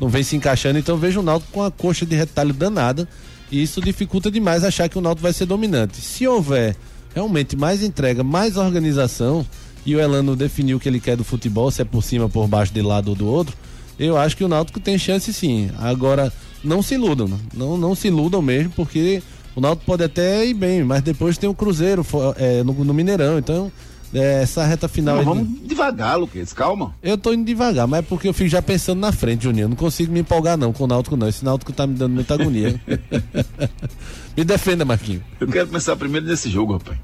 [0.00, 0.78] não, vem se encaixando.
[0.78, 3.08] Então vejo o Náutico com a coxa de retalho danada
[3.50, 6.00] e isso dificulta demais achar que o Náutico vai ser dominante.
[6.00, 6.76] Se houver
[7.12, 9.44] realmente mais entrega, mais organização
[9.84, 12.46] e o Elano definiu o que ele quer do futebol, se é por cima, por
[12.46, 13.56] baixo, de lado ou do outro,
[13.98, 15.68] eu acho que o Náutico tem chance sim.
[15.78, 19.20] Agora, não se iludam, não, não se iludam mesmo, porque
[19.56, 22.04] o Náutico pode até ir bem, mas depois tem o Cruzeiro
[22.36, 23.38] é, no, no, Mineirão.
[23.38, 23.70] Então,
[24.12, 25.16] é, essa reta final.
[25.16, 25.68] Não, vamos de...
[25.68, 26.94] devagar, Luquez, calma.
[27.02, 29.64] Eu tô indo devagar, mas é porque eu fico já pensando na frente, Juninho.
[29.64, 31.28] Eu não consigo me empolgar, não, com o Náutico, não.
[31.28, 32.80] Esse Náutico tá me dando muita agonia.
[34.36, 35.22] me defenda, Marquinhos.
[35.38, 36.98] Eu quero começar primeiro nesse jogo, rapaz.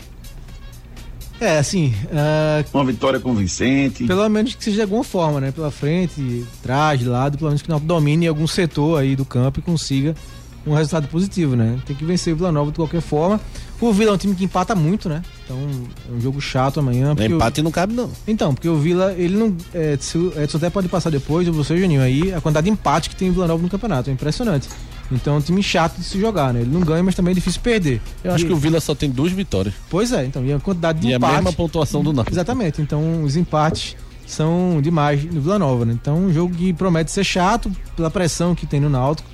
[1.40, 1.94] É, assim.
[2.06, 2.66] Uh...
[2.74, 4.04] Uma vitória convincente.
[4.04, 5.52] Pelo menos que seja de alguma forma, né?
[5.52, 9.60] Pela frente, trás, de lado, pelo menos que não domine algum setor aí do campo
[9.60, 10.14] e consiga
[10.66, 11.78] um resultado positivo, né?
[11.86, 13.40] Tem que vencer o Vila Nova de qualquer forma.
[13.80, 15.22] O Vila é um time que empata muito, né?
[15.44, 17.14] Então é um jogo chato amanhã.
[17.18, 17.64] Empate o...
[17.64, 18.10] não cabe, não.
[18.26, 19.56] Então, porque o Vila, ele não.
[19.72, 22.70] É, se o Edson até pode passar depois, ou você, Juninho, aí, a quantidade de
[22.70, 24.10] empate que tem o Vila Nova no campeonato.
[24.10, 24.68] É impressionante.
[25.10, 26.60] Então é um time chato de se jogar, né?
[26.60, 28.00] Ele não ganha, mas também é difícil perder.
[28.22, 29.74] Eu acho que o Vila só tem duas vitórias.
[29.88, 31.32] Pois é, então, e a quantidade de e empate.
[31.32, 32.34] E a mesma pontuação do Náutico.
[32.34, 32.80] Exatamente.
[32.80, 33.96] Então os empates
[34.26, 35.92] são demais no Vila Nova, né?
[36.00, 39.28] Então um jogo que promete ser chato pela pressão que tem no Náutico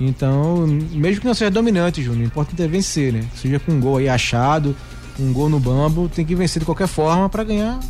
[0.00, 3.24] então, mesmo que não seja dominante, Júnior, importante é vencer, né?
[3.34, 4.76] Seja com um gol aí achado,
[5.18, 7.80] um gol no bambo, tem que vencer de qualquer forma para ganhar,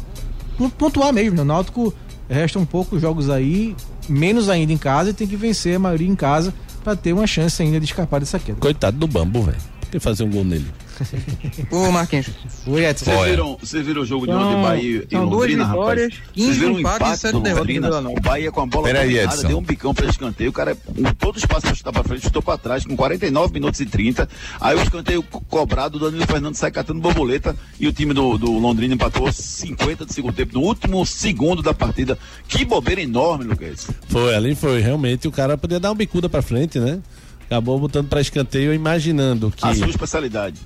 [0.79, 1.37] pontuar mesmo.
[1.37, 1.42] Né?
[1.42, 1.92] O Náutico
[2.29, 3.75] resta um poucos jogos aí,
[4.09, 7.27] menos ainda em casa, e tem que vencer a maioria em casa para ter uma
[7.27, 8.59] chance ainda de escapar dessa queda.
[8.61, 9.59] Coitado do bambo, velho.
[9.81, 10.66] Por que fazer um gol nele?
[11.70, 12.26] Ô, Marquinhos.
[12.66, 13.04] Oi, Edson.
[13.04, 16.32] Vocês viram, viram o jogo de ontem, Bahia e Londrina, duas vitórias, rapaz?
[16.32, 19.48] 15 viram empates e 7 derrotas O Bahia com a bola Pera Edson.
[19.48, 20.76] deu um bicão pra escanteio, o cara,
[21.18, 24.28] todo espaço pra chutar pra frente, chutou pra trás, com 49 minutos e 30.
[24.61, 28.52] Aí o escanteio cobrado, o Danilo Fernando sai catando borboleta e o time do, do
[28.52, 32.18] Londrina empatou 50 de segundo tempo, no último segundo da partida.
[32.48, 33.88] Que bobeira enorme, Lucas.
[34.09, 37.00] Foi, ali foi, realmente, o cara podia dar uma bicuda pra frente, né?
[37.46, 39.64] Acabou botando para escanteio, imaginando que.
[39.64, 40.61] A sua especialidade.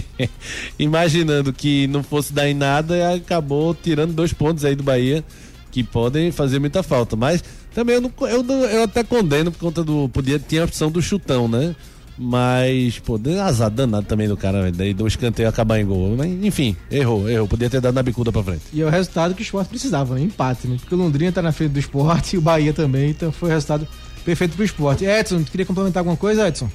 [0.78, 5.22] imaginando que não fosse dar em nada, e acabou tirando dois pontos aí do Bahia,
[5.70, 7.16] que podem fazer muita falta.
[7.16, 10.08] Mas também eu, não, eu, eu até condeno por conta do.
[10.08, 11.76] Podia, tinha a opção do chutão, né?
[12.18, 16.16] Mas, pô, deu azar danado também do cara, daí do escanteio acabar em gol.
[16.16, 17.46] Mas, enfim, errou, errou.
[17.46, 18.62] Podia ter dado na bicuda pra frente.
[18.72, 20.22] E é o resultado que o esporte precisava, né?
[20.22, 20.76] Empate, né?
[20.80, 23.52] Porque o Londrina tá na frente do esporte e o Bahia também, então foi o
[23.52, 23.86] resultado
[24.26, 25.04] perfeito pro esporte.
[25.04, 26.68] Edson, tu queria complementar alguma coisa, Edson?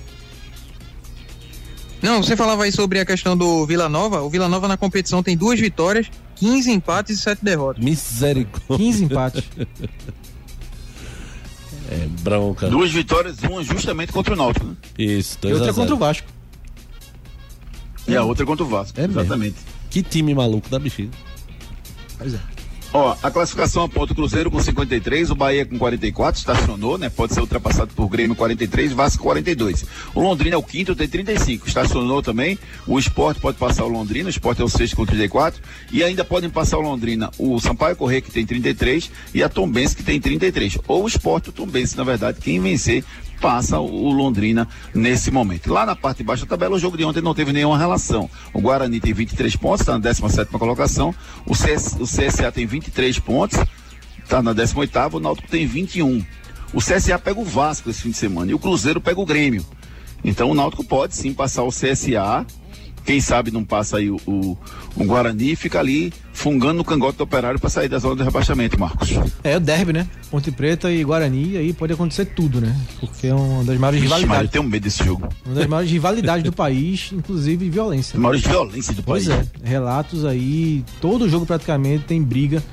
[2.01, 4.21] Não, você falava aí sobre a questão do Vila Nova.
[4.21, 7.83] O Vila Nova na competição tem duas vitórias, 15 empates e 7 derrotas.
[7.83, 8.77] Misericórdia.
[8.77, 9.43] 15 empates.
[11.91, 12.69] é bronca.
[12.69, 14.75] Duas vitórias, uma justamente contra o Náutico, né?
[14.97, 16.27] Isso, dois E outra contra o Vasco.
[18.07, 18.99] E a outra contra o Vasco.
[18.99, 19.55] É exatamente.
[19.55, 19.81] Mesmo.
[19.91, 21.11] Que time maluco da bexiga.
[22.17, 22.39] Pois é.
[22.93, 27.09] Ó, a classificação aponta o Cruzeiro com 53, o Bahia com 44, estacionou, né?
[27.09, 29.85] Pode ser ultrapassado por Grêmio 43, Vasco 42.
[30.13, 32.59] O Londrina é o quinto, tem 35, estacionou também.
[32.85, 35.61] O Esporte pode passar o Londrina, o Esporte é o sexto com 34.
[35.89, 39.95] E ainda podem passar o Londrina o Sampaio Correia, que tem 33, e a Tombense,
[39.95, 40.77] que tem 33.
[40.85, 43.05] Ou o Esporte, o Tombense, na verdade, quem vencer
[43.41, 45.73] passa o Londrina nesse momento.
[45.73, 48.29] Lá na parte de baixo da tabela, o jogo de ontem não teve nenhuma relação.
[48.53, 51.13] O Guarani tem 23 pontos, está na 17 colocação.
[51.45, 53.59] O, CS, o CSA tem 23 pontos,
[54.23, 56.23] está na 18 o Náutico tem 21.
[56.73, 59.65] O CSA pega o Vasco esse fim de semana e o Cruzeiro pega o Grêmio.
[60.23, 62.45] Então o Náutico pode sim passar o CSA
[63.05, 64.57] quem sabe não passa aí o, o,
[64.95, 68.23] o Guarani e fica ali fungando no cangote do operário para sair da zona de
[68.23, 69.09] rebaixamento, Marcos.
[69.43, 70.07] É o derby, né?
[70.29, 72.75] Ponte Preta e Guarani, aí pode acontecer tudo, né?
[72.99, 74.45] Porque é uma das maiores Vixe, rivalidades.
[74.45, 75.29] eu tenho medo desse jogo.
[75.45, 78.17] Uma das maiores rivalidades do país, inclusive violência.
[78.17, 78.23] Né?
[78.23, 79.49] Maiores violência do pois país.
[79.51, 82.63] Pois é, relatos aí, todo jogo praticamente tem briga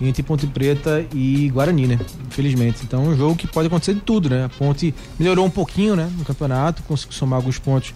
[0.00, 1.98] entre Ponte Preta e Guarani, né?
[2.26, 2.80] Infelizmente.
[2.84, 4.44] Então é um jogo que pode acontecer de tudo, né?
[4.44, 6.10] A Ponte melhorou um pouquinho, né?
[6.18, 7.94] No campeonato, conseguiu somar alguns pontos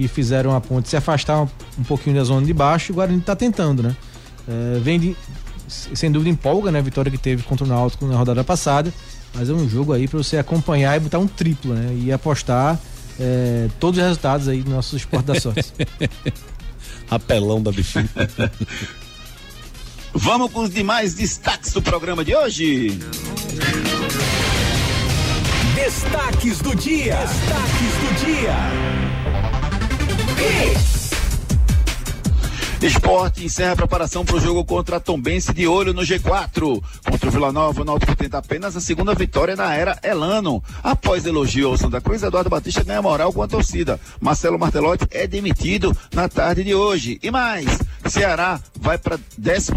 [0.00, 2.94] que fizeram a ponte se afastar um, um pouquinho da zona de baixo e o
[2.96, 3.94] Guarani está tentando, né?
[4.48, 5.16] É, vem de,
[5.68, 6.78] sem dúvida empolga, né?
[6.78, 8.92] A vitória que teve contra o Náutico na rodada passada,
[9.34, 11.94] mas é um jogo aí para você acompanhar e botar um triplo, né?
[12.02, 12.80] E apostar
[13.18, 15.72] é, todos os resultados aí do nosso esporte da sorte.
[17.10, 18.08] Apelão da bichinha.
[20.14, 22.98] Vamos com os demais destaques do programa de hoje.
[25.74, 27.16] Destaques do dia.
[27.16, 29.09] Destaques do dia.
[30.40, 30.99] Hits.
[32.86, 36.82] Esporte encerra a preparação para o jogo contra a Tombense de olho no G4.
[37.04, 40.62] Contra o Vila Nova, o Náutico tenta apenas a segunda vitória na era Elano.
[40.82, 44.00] Após elogio ao Santa Cruz, Eduardo Batista ganha moral com a torcida.
[44.18, 47.18] Marcelo Martelotti é demitido na tarde de hoje.
[47.22, 47.66] E mais,
[48.06, 49.72] Ceará vai para 12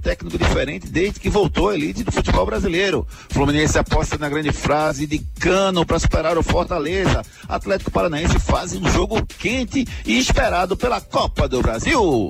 [0.00, 3.06] técnico diferente desde que voltou à elite do futebol brasileiro.
[3.28, 7.22] Fluminense aposta na grande frase de cano para superar o Fortaleza.
[7.46, 12.28] Atlético Paranaense faz um jogo quente e esperado pela Copa do Brasil.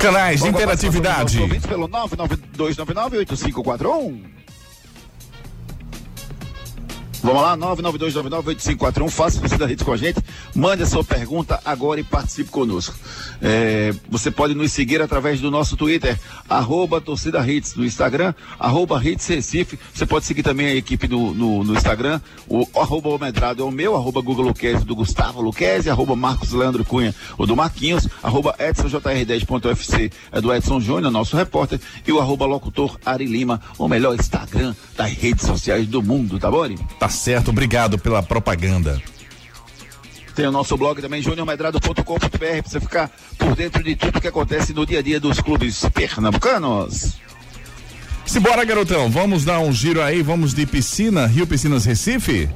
[0.00, 1.38] Canais de interatividade.
[1.68, 4.41] Pelo 992998541.
[7.22, 10.18] Vamos lá, 992998541, faça o da Hits com a gente,
[10.56, 12.96] mande a sua pergunta agora e participe conosco.
[13.40, 19.00] É, você pode nos seguir através do nosso Twitter, arroba torcida Hits, no Instagram, arroba
[19.02, 19.78] Hits Recife.
[19.94, 23.64] Você pode seguir também a equipe no, no, no Instagram, o arroba o Medrado é
[23.64, 28.08] o meu, arroba Google Luquezzi do Gustavo Luquezzi, arroba Marcos Leandro Cunha, o do Marquinhos,
[28.20, 33.86] arroba EdsonJR10.fc é do Edson Júnior, nosso repórter, e o arroba locutor Ari Lima, o
[33.86, 36.62] melhor Instagram das redes sociais do mundo, tá bom?
[36.98, 39.00] Tá certo, obrigado pela propaganda.
[40.34, 44.72] Tem o nosso blog também, juniormedrado.com.br, para você ficar por dentro de tudo que acontece
[44.72, 47.18] no dia a dia dos clubes pernambucanos.
[48.24, 52.48] Simbora, garotão, vamos dar um giro aí, vamos de piscina, Rio Piscinas Recife?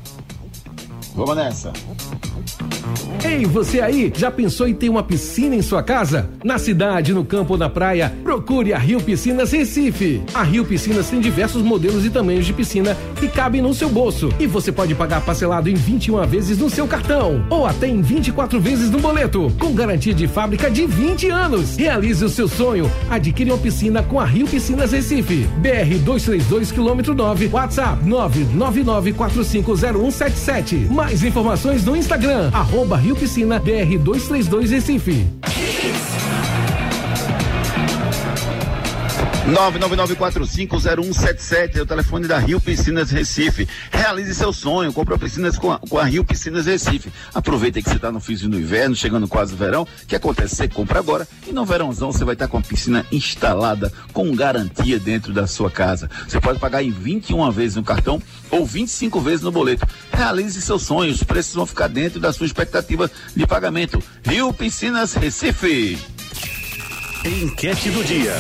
[1.17, 1.73] Vamos nessa.
[3.25, 6.31] Ei, você aí, já pensou em ter uma piscina em sua casa?
[6.45, 10.23] Na cidade, no campo ou na praia, procure a Rio Piscinas Recife.
[10.33, 14.29] A Rio Piscinas tem diversos modelos e tamanhos de piscina que cabem no seu bolso.
[14.39, 18.61] E você pode pagar parcelado em 21 vezes no seu cartão ou até em 24
[18.61, 21.77] vezes no boleto, com garantia de fábrica de 20 anos.
[21.77, 22.89] Realize o seu sonho.
[23.11, 25.49] Adquire uma piscina com a Rio Piscinas Recife.
[25.59, 30.87] BR 232 quilômetro 9, WhatsApp 999450177.
[31.07, 35.25] Mais informações no Instagram, arroba Rio Piscina BR 232 Recife.
[39.47, 43.69] 999450177 é o telefone da Rio Piscinas Recife.
[43.93, 47.13] Realize seu sonho, compre piscinas com a, com a Rio Piscinas Recife.
[47.33, 49.83] Aproveita que você está no fim do inverno, chegando quase o verão.
[49.83, 50.57] O que acontece?
[50.57, 54.35] Você compra agora e no verãozão você vai estar tá com a piscina instalada com
[54.35, 56.11] garantia dentro da sua casa.
[56.27, 59.87] Você pode pagar em 21 vezes no cartão ou 25 vezes no boleto.
[60.13, 64.03] Realize seu sonho, os preços vão ficar dentro da sua expectativa de pagamento.
[64.25, 65.97] Rio Piscinas Recife.
[67.25, 68.35] Enquete do dia.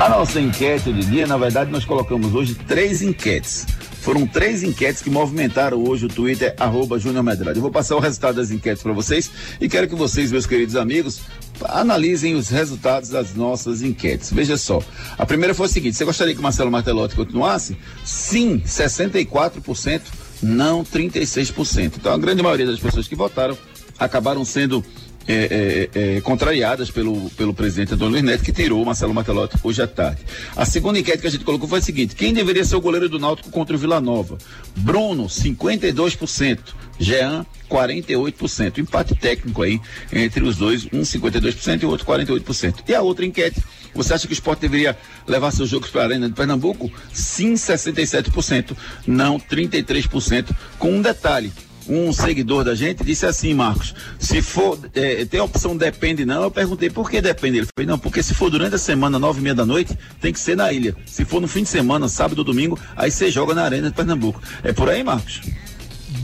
[0.00, 3.66] A nossa enquete de dia, na verdade, nós colocamos hoje três enquetes.
[4.00, 7.56] Foram três enquetes que movimentaram hoje o Twitter, arroba Júnior Medrado.
[7.56, 10.76] Eu vou passar o resultado das enquetes para vocês e quero que vocês, meus queridos
[10.76, 11.22] amigos,
[11.64, 14.30] analisem os resultados das nossas enquetes.
[14.30, 14.82] Veja só.
[15.16, 17.78] A primeira foi a seguinte: você gostaria que o Marcelo Martelotti continuasse?
[18.04, 20.02] Sim, 64%,
[20.42, 21.94] não 36%.
[21.96, 23.56] Então a grande maioria das pessoas que votaram
[23.98, 24.84] acabaram sendo
[25.26, 29.56] é, é, é, contrariadas pelo, pelo presidente Antônio Luiz Neto, que tirou o Marcelo Martelotti
[29.62, 30.20] hoje à tarde.
[30.56, 33.08] A segunda enquete que a gente colocou foi a seguinte: quem deveria ser o goleiro
[33.08, 34.38] do Náutico contra o Vila Nova?
[34.76, 36.58] Bruno, 52%.
[36.98, 38.78] Jean, 48%.
[38.78, 39.80] Empate técnico aí
[40.12, 42.82] entre os dois, um 52% e o outro 48%.
[42.86, 43.62] E a outra enquete,
[43.94, 46.90] você acha que o esporte deveria levar seus jogos para a Arena de Pernambuco?
[47.12, 51.52] Sim, 67%, não 33%, com um detalhe
[51.88, 56.42] um seguidor da gente disse assim, Marcos, se for, é, tem a opção depende não,
[56.42, 59.40] eu perguntei por que depende, ele falou, não, porque se for durante a semana, nove
[59.40, 62.08] e meia da noite, tem que ser na ilha, se for no fim de semana,
[62.08, 65.42] sábado ou domingo, aí você joga na Arena de Pernambuco, é por aí, Marcos?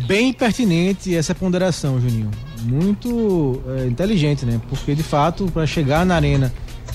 [0.07, 2.31] Bem pertinente essa ponderação, Juninho,
[2.63, 6.53] muito é, inteligente, né, porque de fato, para chegar na Arena,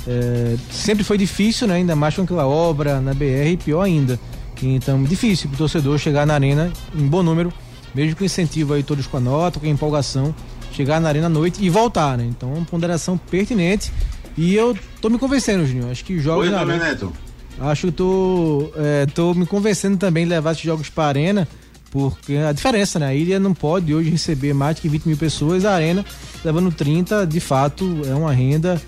[0.08, 4.20] é, sempre foi difícil, né, ainda mais com aquela obra na BR, pior ainda,
[4.64, 7.54] então difícil para o torcedor chegar na Arena em bom número,
[7.96, 10.36] mesmo com incentivo aí todos com a nota, com a empolgação,
[10.72, 12.26] chegar na arena à noite e voltar, né?
[12.26, 13.92] Então, uma ponderação pertinente.
[14.38, 15.90] E eu tô me convencendo, Juninho.
[15.90, 16.46] Acho que jogos.
[16.46, 17.14] Oi, na arena, Neto.
[17.60, 21.48] Acho que tô, é, tô me convencendo também de levar esses jogos para a arena,
[21.90, 23.08] porque a diferença, né?
[23.08, 26.06] A ilha não pode hoje receber mais de que 20 mil pessoas, a arena,
[26.44, 28.82] levando 30, de fato, é uma renda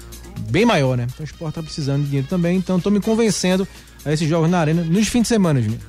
[0.50, 1.08] bem maior, né?
[1.10, 3.66] Então o esporte tá precisando de dinheiro também, então tô me convencendo
[4.04, 5.80] a esses jogos na arena nos fins de semana, Juninho.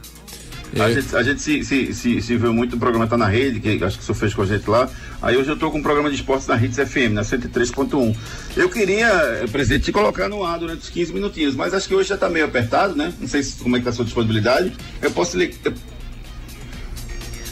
[0.76, 3.59] A gente, a gente se, se, se, se viu muito, o programa tá na rede,
[3.59, 4.88] que acho que o senhor fez com a gente lá.
[5.22, 8.14] Aí hoje eu tô com um programa de esportes na Hits FM, na 103.1.
[8.57, 11.94] Eu queria, eh, presidente, te colocar no ar durante os 15 minutinhos, mas acho que
[11.94, 13.12] hoje já tá meio apertado, né?
[13.18, 14.72] Não sei se, como é que tá a sua disponibilidade.
[15.00, 15.54] Eu posso ler.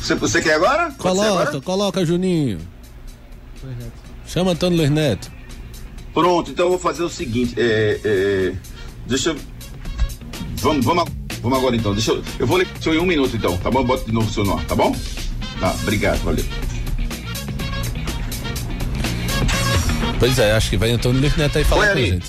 [0.01, 0.93] Você, você quer agora?
[0.99, 1.61] Coloca, agora?
[1.63, 2.59] coloca, Juninho.
[4.27, 5.33] Chama Antônio Luiz Neto.
[6.13, 8.53] Pronto, então eu vou fazer o seguinte, é, é,
[9.07, 9.37] deixa eu,
[10.57, 11.05] vamos, vamos,
[11.47, 13.71] vamos agora então, deixa eu, eu vou ler o senhor em um minuto então, tá
[13.71, 13.85] bom?
[13.85, 14.95] Bota de novo o seu nome, tá bom?
[15.61, 16.45] Tá, obrigado, valeu.
[20.19, 22.27] Pois é, acho que vai Antônio Luiz Neto aí falar Oi, com a gente.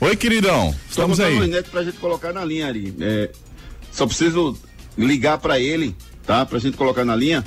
[0.00, 0.74] Oi, queridão.
[0.88, 1.46] Estamos Tô aí.
[1.46, 3.30] Neto pra gente colocar na linha ali, é,
[3.92, 4.58] só preciso
[4.98, 5.94] ligar pra ele,
[6.26, 6.44] tá?
[6.44, 7.44] Pra gente colocar na linha.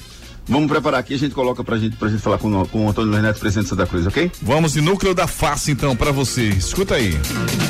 [0.47, 2.89] Vamos preparar aqui, a gente coloca pra gente, pra gente falar com, o- com o
[2.89, 4.29] Antônio Luiz Neto, presidente da Santa Cruz, ok?
[4.41, 6.49] Vamos de núcleo da face então para você.
[6.49, 7.17] Escuta aí.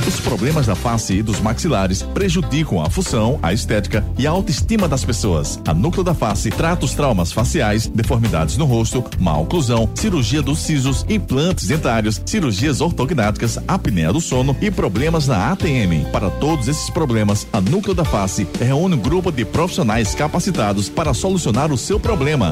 [0.08, 4.88] Os problemas da face e dos maxilares prejudicam a função, a estética e a autoestima
[4.88, 5.60] das pessoas.
[5.68, 10.60] A núcleo da face trata os traumas faciais, deformidades no rosto, má oclusão, cirurgia dos
[10.60, 16.06] sisos, implantes dentários, cirurgias ortognáticas, apneia do sono e problemas na ATM.
[16.12, 21.14] Para todos esses problemas, a núcleo da face reúne um grupo de profissionais capacitados para
[21.14, 22.52] solucionar o seu problema,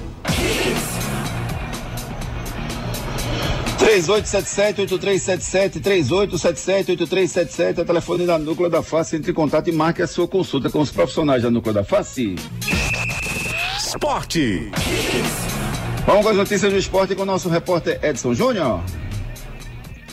[3.99, 9.17] 3877-8377, 3877-8377, é o telefone da Núcleo da Face.
[9.17, 12.35] Entre em contato e marque a sua consulta com os profissionais da Núcleo da Face.
[13.77, 14.71] Esporte.
[16.05, 18.81] Vamos com as notícias do esporte com o nosso repórter Edson Júnior.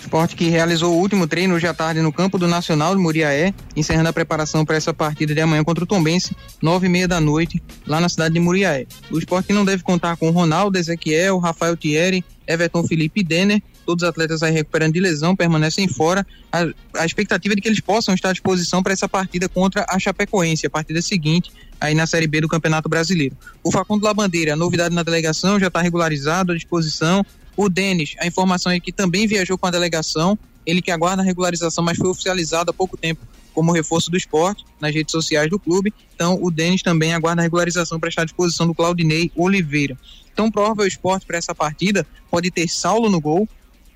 [0.00, 3.54] Esporte que realizou o último treino hoje à tarde no campo do Nacional de Muriaé,
[3.76, 7.20] encerrando a preparação para essa partida de amanhã contra o Tombense, nove e meia da
[7.20, 8.86] noite, lá na cidade de Muriaé.
[9.10, 14.02] O esporte não deve contar com Ronaldo, Ezequiel, Rafael Thierry, Everton Felipe e Denner, todos
[14.02, 16.26] os atletas aí recuperando de lesão, permanecem fora.
[16.50, 19.84] A, a expectativa é de que eles possam estar à disposição para essa partida contra
[19.88, 23.36] a Chapecoense, a partida seguinte, aí na Série B do Campeonato Brasileiro.
[23.62, 27.24] O Facundo Labandeira, novidade na delegação, já está regularizado, à disposição.
[27.56, 31.24] O Denis, a informação é que também viajou com a delegação, ele que aguarda a
[31.24, 33.20] regularização, mas foi oficializado há pouco tempo
[33.54, 35.92] como reforço do esporte nas redes sociais do clube.
[36.14, 39.98] Então, o Denis também aguarda a regularização para estar à disposição do Claudinei Oliveira.
[40.38, 43.48] Então, provável esporte para essa partida pode ter Saulo no gol,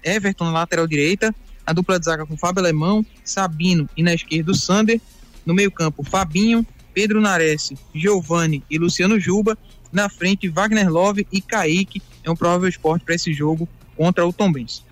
[0.02, 1.32] Everton na lateral direita,
[1.64, 5.00] a dupla de zaga com Fábio Alemão, Sabino e na esquerda o Sander.
[5.46, 9.56] No meio-campo, Fabinho, Pedro Nares, Giovanni e Luciano Juba.
[9.92, 12.02] Na frente, Wagner Love e Kaique.
[12.24, 14.82] É um provável esporte para esse jogo contra o Tombense.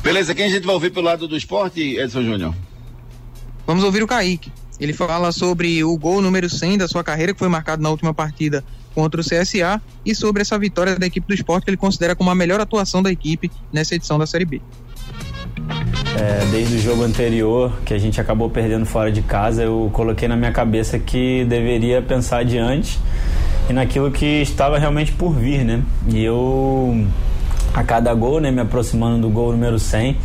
[0.00, 2.54] Beleza, quem a gente vai ouvir pelo lado do esporte, Edson Júnior?
[3.66, 4.52] Vamos ouvir o Kaique.
[4.80, 8.12] Ele fala sobre o gol número 100 da sua carreira, que foi marcado na última
[8.12, 12.14] partida contra o CSA, e sobre essa vitória da equipe do esporte, que ele considera
[12.14, 14.60] como a melhor atuação da equipe nessa edição da Série B.
[16.16, 20.28] É, desde o jogo anterior, que a gente acabou perdendo fora de casa, eu coloquei
[20.28, 23.00] na minha cabeça que deveria pensar adiante
[23.68, 25.82] e naquilo que estava realmente por vir, né?
[26.08, 27.06] E eu,
[27.74, 30.16] a cada gol, né, me aproximando do gol número 100,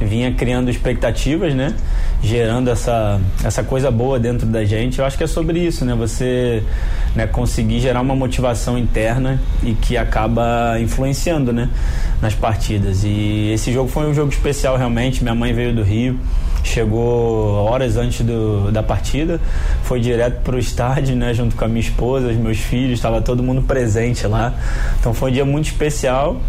[0.00, 1.74] vinha criando expectativas, né?
[2.22, 4.98] Gerando essa, essa coisa boa dentro da gente.
[4.98, 5.94] Eu acho que é sobre isso, né?
[5.94, 6.62] Você
[7.14, 11.68] né, conseguir gerar uma motivação interna e que acaba influenciando, né?
[12.20, 13.04] Nas partidas.
[13.04, 15.22] E esse jogo foi um jogo especial, realmente.
[15.22, 16.18] Minha mãe veio do Rio,
[16.64, 19.38] chegou horas antes do, da partida,
[19.82, 21.34] foi direto para o estádio, né?
[21.34, 24.54] Junto com a minha esposa, os meus filhos, estava todo mundo presente lá.
[24.98, 26.40] Então foi um dia muito especial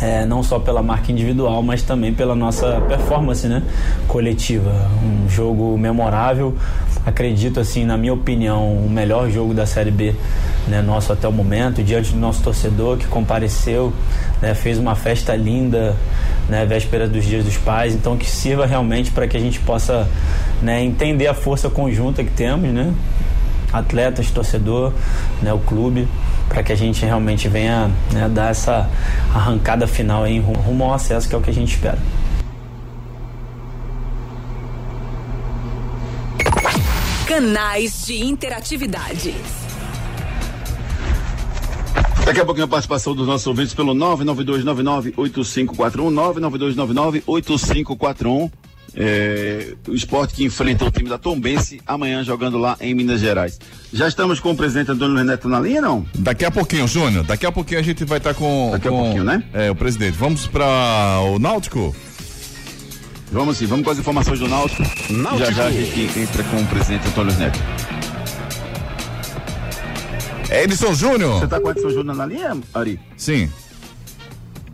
[0.00, 3.62] é, não só pela marca individual, mas também pela nossa performance né,
[4.08, 4.70] coletiva.
[5.02, 6.56] Um jogo memorável,
[7.04, 10.14] acredito assim, na minha opinião, o melhor jogo da Série B
[10.66, 13.92] né, nosso até o momento, diante do nosso torcedor que compareceu,
[14.40, 15.96] né, fez uma festa linda,
[16.48, 20.08] né, véspera dos Dias dos Pais, então que sirva realmente para que a gente possa
[20.62, 22.92] né, entender a força conjunta que temos, né,
[23.72, 24.92] atletas, torcedor,
[25.42, 26.08] né, o clube,
[26.50, 28.90] para que a gente realmente venha né, dar essa
[29.32, 31.98] arrancada final aí rumo, rumo ao acesso, que é o que a gente espera.
[37.24, 39.32] Canais de interatividade.
[42.24, 45.70] Daqui a pouquinho a participação dos nossos ouvintes pelo 992998541,
[47.24, 48.50] 992998541.
[48.94, 53.58] É, o esporte que enfrenta o time da Tombense amanhã jogando lá em Minas Gerais.
[53.92, 56.04] Já estamos com o presidente Antônio Neto na linha, não?
[56.14, 57.24] Daqui a pouquinho, Júnior.
[57.24, 58.70] Daqui a pouquinho a gente vai estar com.
[58.72, 59.44] Daqui a com, pouquinho, né?
[59.52, 60.16] É, o presidente.
[60.16, 61.94] Vamos para o Náutico?
[63.32, 64.82] Vamos sim, vamos com as informações do Náutico.
[65.10, 65.38] Náutico.
[65.38, 67.60] Já já a gente entra com o presidente Antônio Neto.
[70.50, 71.38] Edson Júnior?
[71.38, 72.98] Você tá com o Edson Júnior na linha, Ari?
[73.16, 73.48] Sim.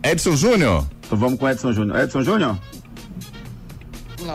[0.01, 0.87] Edson Júnior?
[1.05, 1.99] Então vamos com o Edson Júnior.
[1.99, 2.57] Edson Júnior?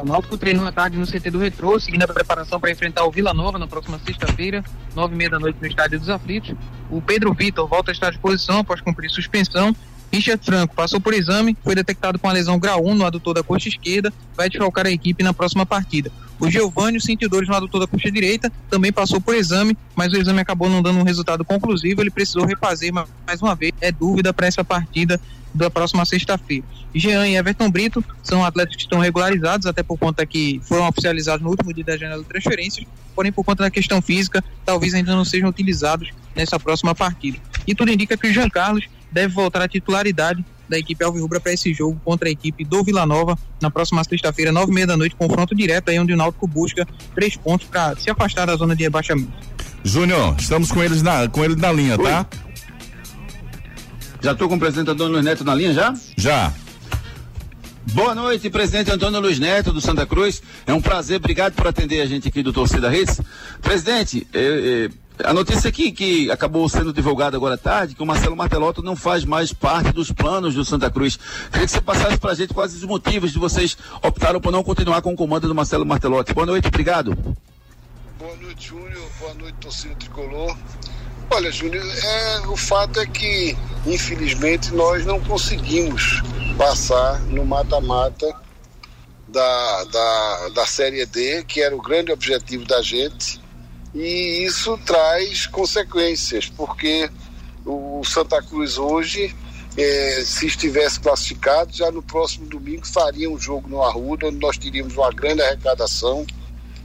[0.01, 3.11] O Náutico treinou à tarde no CT do Retrô, seguindo a preparação para enfrentar o
[3.11, 4.65] Vila Nova na próxima sexta-feira,
[4.95, 6.55] nove e meia da noite no Estádio dos Aflitos.
[6.91, 9.75] O Pedro Vitor volta a estar à disposição após cumprir suspensão.
[10.11, 13.43] Richard Franco passou por exame, foi detectado com a lesão grau 1 no adutor da
[13.43, 16.11] coxa esquerda, vai desfalcar a equipe na próxima partida.
[16.39, 20.17] O Giovanni sentiu dores no adutor da coxa direita, também passou por exame, mas o
[20.17, 23.73] exame acabou não dando um resultado conclusivo, ele precisou refazer mais uma vez.
[23.81, 25.21] É dúvida para essa partida
[25.55, 26.65] da próxima sexta-feira.
[26.95, 31.43] Jean e Everton Brito são atletas que estão regularizados, até por conta que foram oficializados
[31.43, 35.15] no último dia da janela de transferências, porém por conta da questão física, talvez ainda
[35.15, 37.39] não sejam utilizados nessa próxima partida.
[37.67, 41.53] E tudo indica que o Jean Carlos deve voltar à titularidade da equipe Alvirrubra para
[41.53, 44.97] esse jogo contra a equipe do Vila Nova na próxima sexta-feira, nove e meia da
[44.97, 48.75] noite, confronto direto aí onde o Náutico busca três pontos para se afastar da zona
[48.75, 49.33] de rebaixamento.
[49.85, 52.05] Júnior, estamos com eles na, com ele na linha, Oi.
[52.05, 52.27] tá?
[54.23, 55.93] Já estou com o presidente Antônio Luiz Neto na linha já?
[56.17, 56.53] Já.
[57.93, 60.41] Boa noite, presidente Antônio Luiz Neto do Santa Cruz.
[60.65, 63.21] É um prazer, obrigado por atender a gente aqui do Torcida Redes.
[63.61, 68.07] Presidente, eh, eh, a notícia aqui que acabou sendo divulgada agora à tarde, que o
[68.07, 71.19] Marcelo Martelotto não faz mais parte dos planos do Santa Cruz.
[71.51, 74.63] Queria que você passasse para a gente quais os motivos de vocês optaram por não
[74.63, 76.33] continuar com o comando do Marcelo Martelotto.
[76.33, 77.13] Boa noite, obrigado.
[78.21, 79.05] Boa noite, Júnior.
[79.19, 80.57] Boa noite, torcida tricolor.
[81.35, 83.57] Olha, Júnior, é, o fato é que,
[83.87, 86.21] infelizmente, nós não conseguimos
[86.59, 88.37] passar no mata-mata
[89.29, 93.41] da, da, da Série D, que era o grande objetivo da gente,
[93.95, 97.09] e isso traz consequências, porque
[97.65, 99.35] o Santa Cruz hoje,
[99.79, 104.59] eh, se estivesse classificado, já no próximo domingo faria um jogo no Arruda, onde nós
[104.59, 106.27] teríamos uma grande arrecadação,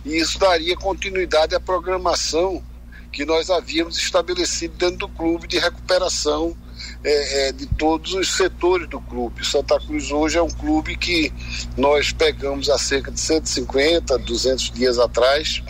[0.05, 2.63] e isso daria continuidade à programação
[3.18, 6.55] que nós havíamos estabelecido dentro do clube de recuperação
[7.03, 9.43] eh, eh, de todos os setores do clube.
[9.43, 11.34] Santa Cruz hoje é um clube que
[11.76, 15.63] nós pegamos há cerca de 150, 200 dias atrás,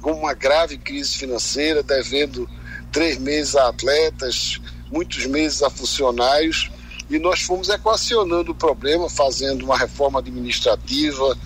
[0.00, 2.48] com uma grave crise financeira, devendo
[2.92, 4.60] três meses a atletas,
[4.92, 6.70] muitos meses a funcionários,
[7.10, 11.36] e nós fomos equacionando o problema, fazendo uma reforma administrativa,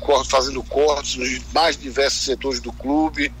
[0.00, 3.32] cor- fazendo cortes nos mais diversos setores do clube,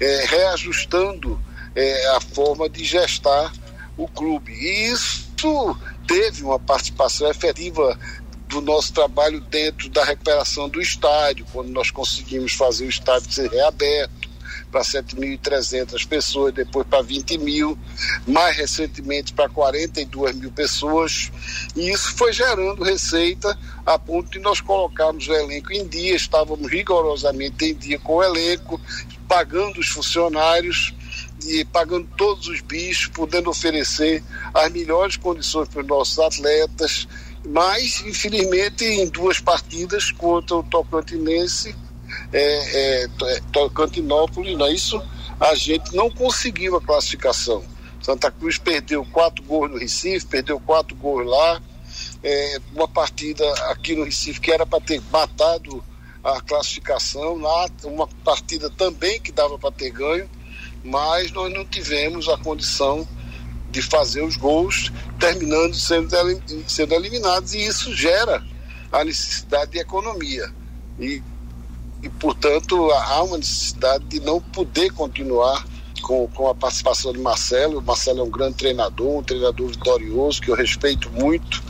[0.00, 1.40] eh, reajustando
[1.74, 3.52] eh, a forma de gestar
[3.96, 4.52] o clube.
[4.52, 5.24] E isso
[6.06, 7.98] teve uma participação efetiva
[8.48, 13.50] do nosso trabalho dentro da recuperação do estádio, quando nós conseguimos fazer o estádio ser
[13.50, 14.34] reaberto
[14.70, 17.78] para 7.300 pessoas, depois para 20 mil,
[18.26, 21.30] mais recentemente para 42 mil pessoas,
[21.76, 26.68] e isso foi gerando receita a ponto de nós colocarmos o elenco em dia, estávamos
[26.68, 28.80] rigorosamente em dia com o elenco,
[29.34, 30.94] pagando os funcionários
[31.44, 34.22] e pagando todos os bichos, podendo oferecer
[34.54, 37.08] as melhores condições para os nossos atletas,
[37.44, 41.74] mas infelizmente em duas partidas contra o Tocantinense,
[42.32, 45.02] é, é, é, Tocantinópolis, não é isso?
[45.40, 47.64] A gente não conseguiu a classificação.
[48.00, 51.60] Santa Cruz perdeu quatro gols no Recife, perdeu quatro gols lá.
[52.22, 55.82] É, uma partida aqui no Recife que era para ter matado
[56.24, 60.28] a classificação, lá uma partida também que dava para ter ganho,
[60.82, 63.06] mas nós não tivemos a condição
[63.70, 66.08] de fazer os gols, terminando sendo,
[66.66, 68.42] sendo eliminados, e isso gera
[68.90, 70.50] a necessidade de economia.
[70.98, 71.22] E,
[72.02, 75.66] e, portanto, há uma necessidade de não poder continuar
[76.00, 77.78] com, com a participação de Marcelo.
[77.80, 81.62] O Marcelo é um grande treinador, um treinador vitorioso, que eu respeito muito.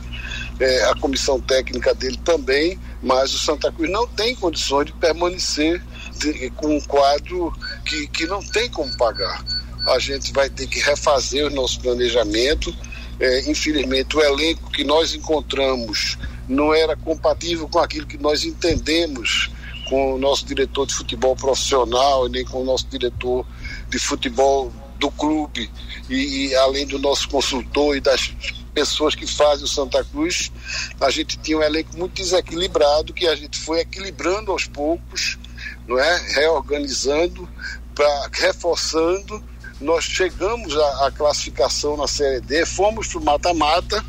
[0.59, 5.83] É, a comissão técnica dele também, mas o Santa Cruz não tem condições de permanecer
[6.17, 7.51] de- com um quadro
[7.85, 9.43] que, que não tem como pagar.
[9.87, 12.73] A gente vai ter que refazer o nosso planejamento.
[13.19, 19.49] É, infelizmente, o elenco que nós encontramos não era compatível com aquilo que nós entendemos
[19.89, 23.45] com o nosso diretor de futebol profissional e nem com o nosso diretor
[23.89, 25.69] de futebol do clube
[26.09, 28.33] e, e além do nosso consultor e das
[28.75, 30.51] pessoas que fazem o Santa Cruz,
[30.99, 35.39] a gente tinha um elenco muito desequilibrado que a gente foi equilibrando aos poucos,
[35.87, 36.17] não é?
[36.33, 37.47] Reorganizando,
[37.95, 39.41] pra, reforçando.
[39.79, 44.03] Nós chegamos à, classificação na Série D, fomos para o mata-mata,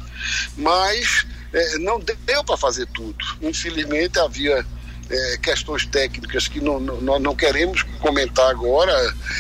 [0.57, 3.25] mas eh, não deu para fazer tudo.
[3.43, 4.65] Infelizmente havia
[5.11, 8.93] eh, questões técnicas que não, não- nós não queremos comentar agora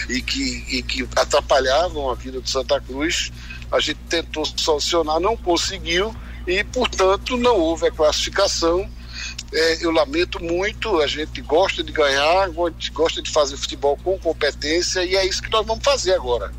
[0.08, 3.30] e que, e que atrapalhavam a vida do Santa Cruz.
[3.70, 6.14] A gente tentou solucionar, não conseguiu
[6.46, 8.88] e, portanto, não houve a classificação.
[9.52, 12.48] É, eu lamento muito, a gente gosta de ganhar,
[12.92, 16.52] gosta de fazer futebol com competência e é isso que nós vamos fazer agora.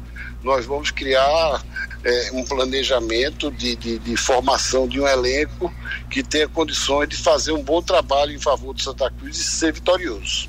[0.44, 1.64] Nós vamos criar
[2.04, 5.74] é, um planejamento de, de, de, formação de um elenco
[6.10, 9.74] que tenha condições de fazer um bom trabalho em favor do Santa Cruz e ser
[9.74, 10.48] vitorioso.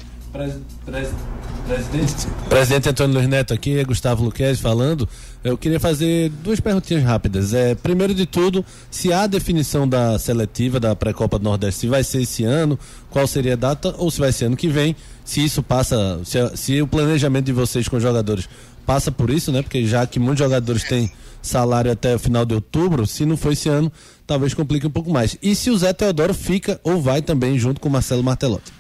[1.66, 5.08] Presidente, Presidente Antônio Luiz Neto aqui, Gustavo Luquez falando.
[5.48, 7.54] Eu queria fazer duas perguntinhas rápidas.
[7.54, 12.04] É, primeiro de tudo, se há definição da seletiva da pré-copa do Nordeste, se vai
[12.04, 12.78] ser esse ano,
[13.10, 14.94] qual seria a data, ou se vai ser ano que vem,
[15.24, 18.48] se isso passa, se, se o planejamento de vocês com os jogadores
[18.84, 19.62] passa por isso, né?
[19.62, 21.10] Porque já que muitos jogadores têm
[21.42, 23.92] salário até o final de outubro, se não for esse ano,
[24.26, 25.36] talvez complique um pouco mais.
[25.42, 28.72] E se o Zé Teodoro fica ou vai também junto com o Marcelo Martelotti?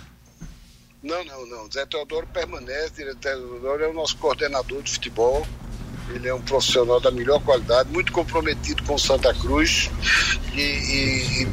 [1.02, 1.70] Não, não, não.
[1.72, 5.46] Zé Teodoro permanece, Zé Teodoro é o nosso coordenador de futebol.
[6.14, 9.90] Ele é um profissional da melhor qualidade, muito comprometido com Santa Cruz.
[10.54, 11.48] E, e, e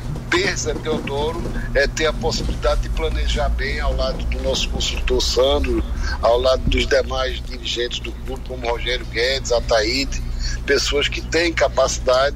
[0.81, 1.41] Teodoro
[1.73, 5.83] é ter a possibilidade de planejar bem ao lado do nosso consultor Sandro,
[6.21, 10.21] ao lado dos demais dirigentes do clube, como Rogério Guedes, Ataíde,
[10.65, 12.35] pessoas que têm capacidade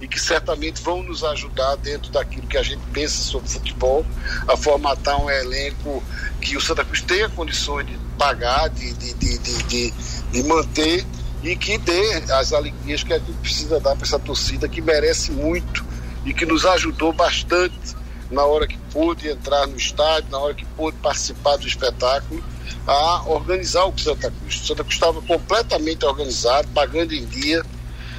[0.00, 4.04] e que certamente vão nos ajudar dentro daquilo que a gente pensa sobre futebol,
[4.48, 6.02] a formatar um elenco
[6.40, 9.94] que o Santa Cruz tenha condições de pagar, de, de, de,
[10.32, 11.04] de manter
[11.42, 15.32] e que dê as alegrias que a gente precisa dar para essa torcida que merece
[15.32, 15.84] muito
[16.24, 17.96] e que nos ajudou bastante
[18.30, 22.42] na hora que pôde entrar no estádio, na hora que pôde participar do espetáculo,
[22.86, 24.62] a organizar o Santa Cruz.
[24.62, 27.64] O Santa Cruz estava completamente organizado, pagando em dia.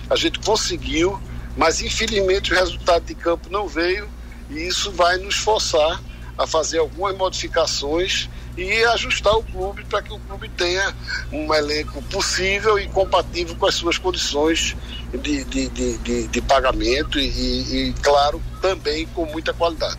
[0.09, 1.17] A gente conseguiu
[1.55, 4.09] mas infelizmente o resultado de campo não veio
[4.49, 6.01] e isso vai nos forçar
[6.37, 10.93] a fazer algumas modificações e ajustar o clube para que o clube tenha
[11.31, 14.75] um elenco possível e compatível com as suas condições
[15.11, 19.97] de, de, de, de, de pagamento e, e, claro, também com muita qualidade.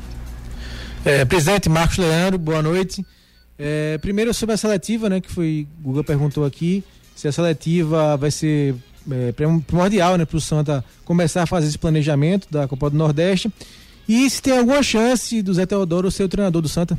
[1.05, 3.05] É, presidente Marcos Leandro, boa noite.
[3.59, 6.85] É, primeiro sobre a seletiva, né, que foi, Guga perguntou aqui,
[7.15, 8.75] se a seletiva vai ser
[9.11, 13.53] é, primordial né, para o Santa começar a fazer esse planejamento da Copa do Nordeste.
[14.09, 16.99] E se tem alguma chance do Zé Teodoro ser o treinador do Santa?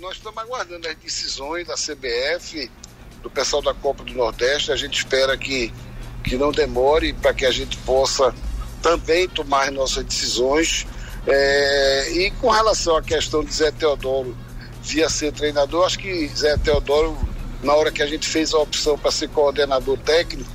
[0.00, 2.70] Nós estamos aguardando as decisões da CBF,
[3.22, 4.72] do pessoal da Copa do Nordeste.
[4.72, 5.72] A gente espera que,
[6.24, 8.34] que não demore para que a gente possa
[8.82, 10.86] também tomar nossas decisões.
[11.26, 14.36] É, e com relação à questão de Zé Teodoro
[14.82, 17.16] via ser treinador, acho que Zé Teodoro
[17.62, 20.52] na hora que a gente fez a opção para ser coordenador técnico,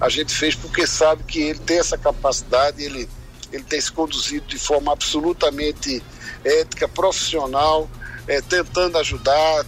[0.00, 3.08] a gente fez porque sabe que ele tem essa capacidade, ele,
[3.52, 6.02] ele tem se conduzido de forma absolutamente
[6.44, 7.88] ética, profissional,
[8.26, 9.64] é, tentando ajudar,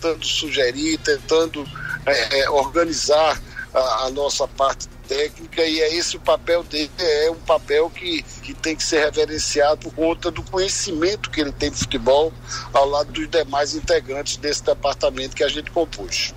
[0.00, 1.64] tentando sugerir, tentando
[2.06, 3.40] é, é organizar
[3.74, 8.22] a, a nossa parte técnica e é esse o papel dele, é um papel que,
[8.42, 12.32] que tem que ser reverenciado por conta do conhecimento que ele tem de futebol
[12.72, 16.34] ao lado dos demais integrantes desse departamento que a gente compôs.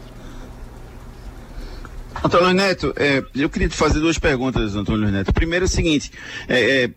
[2.24, 5.34] Antônio Neto, é, eu queria te fazer duas perguntas, Antônio Neto.
[5.34, 6.12] Primeiro é o seguinte,
[6.48, 6.90] é, é,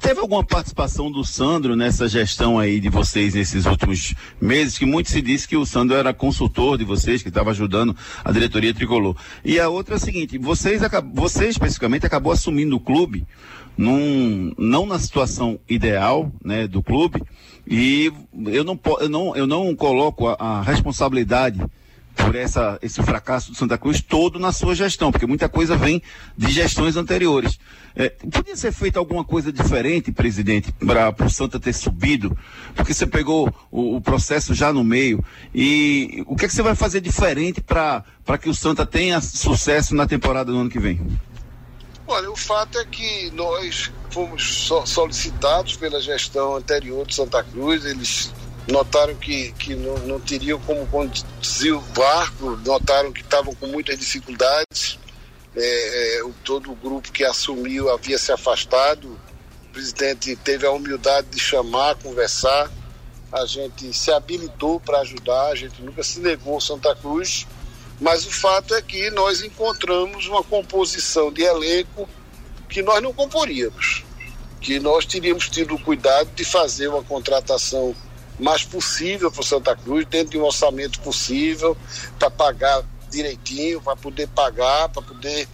[0.00, 5.10] teve alguma participação do Sandro nessa gestão aí de vocês nesses últimos meses, que muito
[5.10, 9.16] se disse que o Sandro era consultor de vocês, que estava ajudando a diretoria tricolor.
[9.44, 10.82] E a outra é a seguinte, vocês,
[11.14, 13.26] você especificamente acabou assumindo o clube
[13.76, 17.22] num, não na situação ideal né, do clube,
[17.66, 18.12] e
[18.46, 21.60] eu não, eu não, eu não coloco a, a responsabilidade
[22.18, 26.02] por essa, esse fracasso do Santa Cruz todo na sua gestão, porque muita coisa vem
[26.36, 27.58] de gestões anteriores.
[27.94, 32.36] É, podia ser feita alguma coisa diferente, presidente, para o Santa ter subido,
[32.74, 35.24] porque você pegou o, o, processo já no meio.
[35.54, 38.04] E o que, é que você vai fazer diferente para
[38.40, 41.00] que o Santa tenha sucesso na temporada do ano que vem?
[42.06, 48.32] Olha, o fato é que nós fomos solicitados pela gestão anterior de Santa Cruz, eles
[48.70, 53.98] notaram que, que não, não teriam como conduzir o barco, notaram que estavam com muitas
[53.98, 54.98] dificuldades.
[55.56, 59.18] É, é, todo o grupo que assumiu havia se afastado.
[59.64, 62.70] O presidente teve a humildade de chamar, conversar.
[63.32, 67.46] A gente se habilitou para ajudar, a gente nunca se negou Santa Cruz.
[68.00, 72.08] Mas o fato é que nós encontramos uma composição de elenco
[72.68, 74.04] que nós não comporíamos.
[74.60, 77.94] Que nós teríamos tido o cuidado de fazer uma contratação
[78.38, 81.76] mais possível para o Santa Cruz, dentro de um orçamento possível,
[82.18, 85.48] para pagar direitinho, para poder pagar, para poder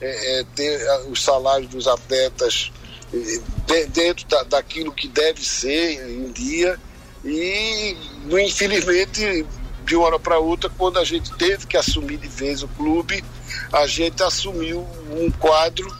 [0.00, 0.80] é, é, ter
[1.10, 2.72] os salários dos atletas
[3.68, 6.78] é, dentro da, daquilo que deve ser em dia.
[7.24, 7.96] E,
[8.30, 9.44] infelizmente,
[9.84, 13.22] de uma hora para outra, quando a gente teve que assumir de vez o clube,
[13.72, 15.99] a gente assumiu um quadro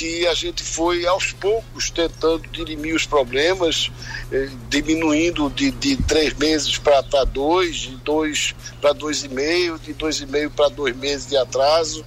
[0.00, 3.90] que a gente foi aos poucos tentando dirimir os problemas,
[4.32, 9.92] eh, diminuindo de, de três meses para dois, de dois para dois e meio, de
[9.92, 12.02] dois e meio para dois meses de atraso.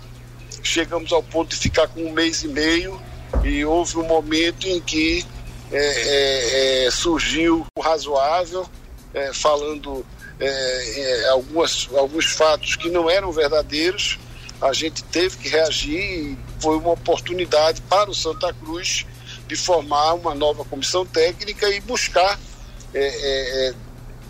[0.63, 2.99] chegamos ao ponto de ficar com um mês e meio
[3.43, 5.23] e houve um momento em que
[5.71, 8.67] é, é, é, surgiu o razoável,
[9.13, 10.03] é, falando
[10.39, 14.17] é, algumas, alguns fatos que não eram verdadeiros.
[14.59, 19.05] A gente teve que reagir foi uma oportunidade para o Santa Cruz
[19.49, 22.39] de formar uma nova comissão técnica e buscar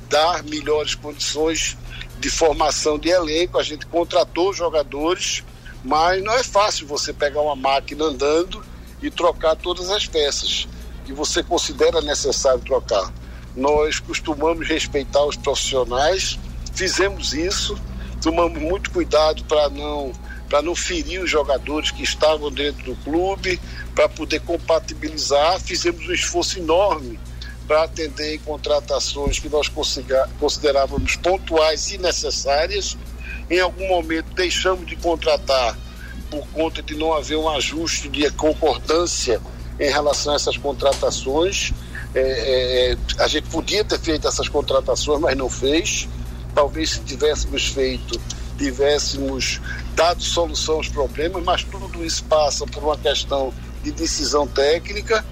[0.10, 1.78] dar melhores condições
[2.18, 3.60] de formação de elenco.
[3.60, 5.44] A gente contratou jogadores,
[5.84, 8.66] mas não é fácil você pegar uma máquina andando
[9.00, 10.68] e trocar todas as peças
[11.06, 13.14] que você considera necessário trocar.
[13.56, 16.40] Nós costumamos respeitar os profissionais,
[16.74, 17.78] fizemos isso,
[18.24, 20.12] tomamos muito cuidado para não
[20.54, 23.60] para não ferir os jogadores que estavam dentro do clube,
[23.96, 27.20] para poder compatibilizar, fizemos um esforço enorme
[27.68, 29.68] para atender contratações que nós
[30.40, 32.96] considerávamos pontuais e necessárias.
[33.50, 35.76] Em algum momento deixamos de contratar
[36.30, 39.42] por conta de não haver um ajuste de concordância
[39.80, 41.74] em relação a essas contratações.
[42.14, 46.08] É, é, a gente podia ter feito essas contratações, mas não fez.
[46.54, 48.22] Talvez se tivéssemos feito,
[48.64, 49.60] tivéssemos
[49.94, 53.54] dado solução aos problemas, mas tudo isso passa por uma questão
[53.84, 55.24] de decisão técnica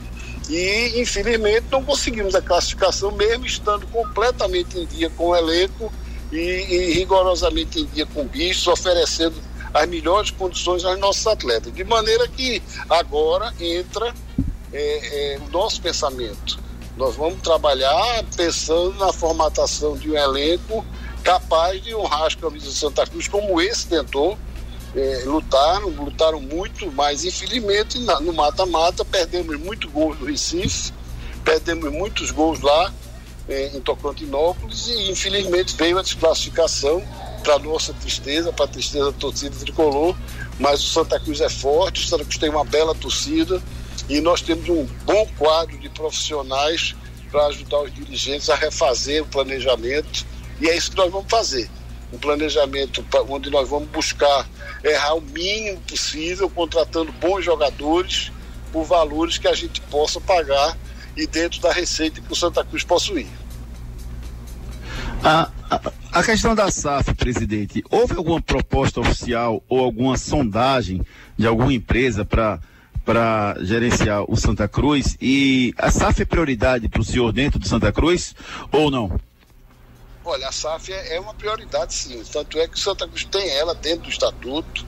[0.49, 5.91] e, infelizmente, não conseguimos a classificação, mesmo estando completamente em dia com o elenco
[6.31, 9.35] e, e rigorosamente em dia com bichos, oferecendo
[9.73, 11.73] as melhores condições aos nossos atletas.
[11.73, 14.13] De maneira que agora entra
[14.73, 16.59] é, é, o nosso pensamento.
[16.97, 20.85] Nós vamos trabalhar pensando na formatação de um elenco
[21.23, 24.37] capaz de honrar as camisas de Santa Cruz, como esse tentou.
[24.93, 30.91] É, lutaram, lutaram muito, mas infelizmente na, no mata-mata perdemos muito gols no Recife,
[31.45, 32.93] perdemos muitos gols lá
[33.47, 37.01] é, em Tocantinópolis e infelizmente veio a desclassificação
[37.41, 40.13] para nossa tristeza, para a tristeza da torcida tricolor,
[40.59, 43.63] mas o Santa Cruz é forte, o Santa Cruz tem uma bela torcida
[44.09, 46.95] e nós temos um bom quadro de profissionais
[47.31, 50.25] para ajudar os dirigentes a refazer o planejamento
[50.61, 51.69] e é isso que nós vamos fazer.
[52.13, 54.47] Um planejamento onde nós vamos buscar
[54.83, 58.31] errar o mínimo possível, contratando bons jogadores
[58.71, 60.77] por valores que a gente possa pagar
[61.17, 63.27] e dentro da receita que o Santa Cruz possui.
[65.23, 65.81] A, a,
[66.11, 71.01] a questão da SAF, presidente, houve alguma proposta oficial ou alguma sondagem
[71.37, 72.59] de alguma empresa para
[73.03, 77.67] para gerenciar o Santa Cruz e a SAF é prioridade para o senhor dentro do
[77.67, 78.35] Santa Cruz
[78.71, 79.19] ou não?
[80.23, 83.73] Olha, a SAF é, é uma prioridade sim, tanto é que Santa Cruz tem ela
[83.73, 84.85] dentro do estatuto,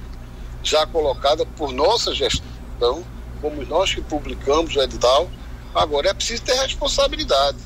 [0.62, 3.04] já colocada por nossa gestão,
[3.42, 5.30] como nós que publicamos o edital.
[5.74, 7.58] Agora é preciso ter responsabilidade.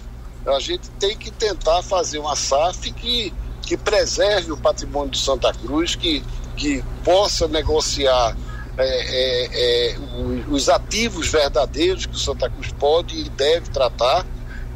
[0.45, 3.34] A gente tem que tentar fazer uma SAF que
[3.68, 6.24] que preserve o patrimônio de Santa Cruz, que,
[6.55, 8.36] que possa negociar
[8.78, 9.97] é, é, é,
[10.49, 14.26] os ativos verdadeiros que o Santa Cruz pode e deve tratar,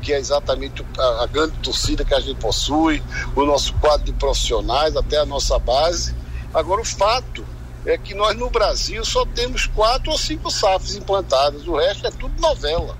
[0.01, 3.01] que é exatamente a, grande torcida que a gente possui,
[3.35, 6.15] o nosso quadro de profissionais, até a nossa base.
[6.53, 7.45] Agora, o fato
[7.85, 12.11] é que nós no Brasil só temos quatro ou cinco SAFs implantadas, o resto é
[12.11, 12.97] tudo novela.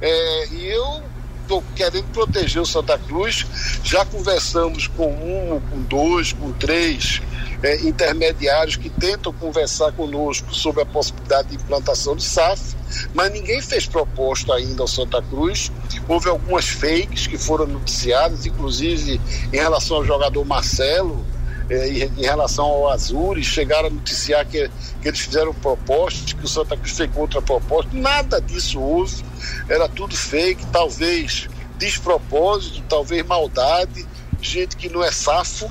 [0.00, 1.02] É, e eu
[1.42, 3.46] estou querendo proteger o Santa Cruz.
[3.82, 7.22] Já conversamos com um, com dois, com três
[7.64, 12.76] é, intermediários que tentam conversar conosco sobre a possibilidade de implantação de SAF,
[13.14, 15.72] mas ninguém fez proposta ainda ao Santa Cruz.
[16.06, 19.18] Houve algumas fakes que foram noticiadas, inclusive
[19.50, 21.24] em relação ao jogador Marcelo,
[21.70, 26.48] é, em, relação ao Azures, chegaram a noticiar que, que eles fizeram propostas, que o
[26.48, 27.90] Santa Cruz fez contra proposta.
[27.94, 29.24] Nada disso houve,
[29.70, 31.48] era tudo fake, talvez
[31.78, 34.06] despropósito, talvez maldade,
[34.42, 35.70] gente que não é safo,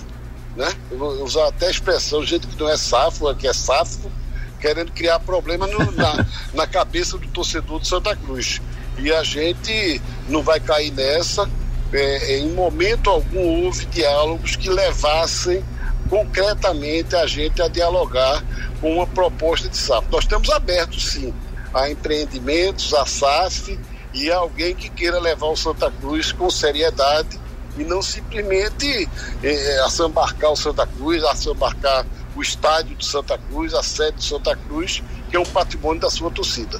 [0.55, 0.71] né?
[0.91, 4.11] Eu vou usar até a expressão, gente que não é safo, que é safo,
[4.59, 8.61] querendo criar problema no, na, na cabeça do torcedor de Santa Cruz.
[8.97, 11.49] E a gente não vai cair nessa.
[11.91, 15.63] É, em momento algum houve diálogos que levassem
[16.09, 18.43] concretamente a gente a dialogar
[18.81, 20.07] com uma proposta de SAF.
[20.11, 21.33] Nós estamos abertos, sim,
[21.73, 23.79] a empreendimentos, a SAF
[24.13, 27.39] e a alguém que queira levar o Santa Cruz com seriedade
[27.77, 29.09] e não simplesmente
[29.43, 32.05] eh, assambarcar o Santa Cruz, assambarcar
[32.35, 36.09] o estádio de Santa Cruz, a sede de Santa Cruz, que é um patrimônio da
[36.09, 36.79] sua torcida.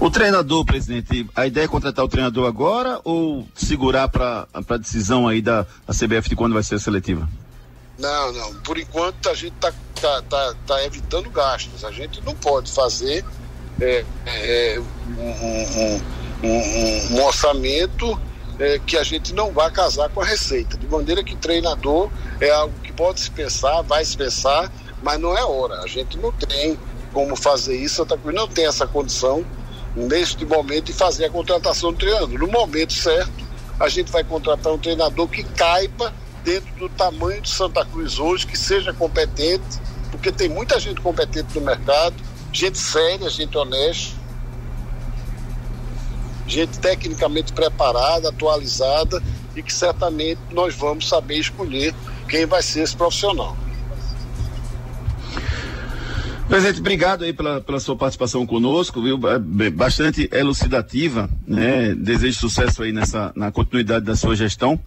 [0.00, 5.28] O treinador, presidente, a ideia é contratar o treinador agora ou segurar para a decisão
[5.28, 7.28] aí da, da CBF de quando vai ser a seletiva?
[7.98, 8.54] Não, não.
[8.60, 11.84] Por enquanto a gente está tá, tá, tá evitando gastos.
[11.84, 13.24] A gente não pode fazer
[13.80, 14.80] é, é,
[15.18, 16.00] um, um,
[16.42, 18.18] um, um, orçamento
[18.58, 20.76] é, que a gente não vai casar com a receita.
[20.76, 24.70] De maneira que treinador é algo que pode se pensar, vai se pensar,
[25.02, 25.80] mas não é hora.
[25.80, 26.78] A gente não tem
[27.12, 29.44] como fazer isso, Santa Cruz não tem essa condição
[29.94, 32.38] neste momento de fazer a contratação do treinador.
[32.38, 33.44] No momento certo,
[33.80, 36.12] a gente vai contratar um treinador que caiba
[36.44, 39.80] dentro do tamanho de Santa Cruz hoje, que seja competente,
[40.10, 42.14] porque tem muita gente competente no mercado,
[42.52, 44.14] gente séria, gente honesta,
[46.46, 49.22] gente tecnicamente preparada, atualizada
[49.54, 51.94] e que certamente nós vamos saber escolher
[52.28, 53.56] quem vai ser esse profissional.
[56.48, 59.18] Presidente, obrigado aí pela, pela sua participação conosco, viu?
[59.74, 61.92] Bastante elucidativa, né?
[61.92, 64.78] Desejo sucesso aí nessa, na continuidade da sua gestão.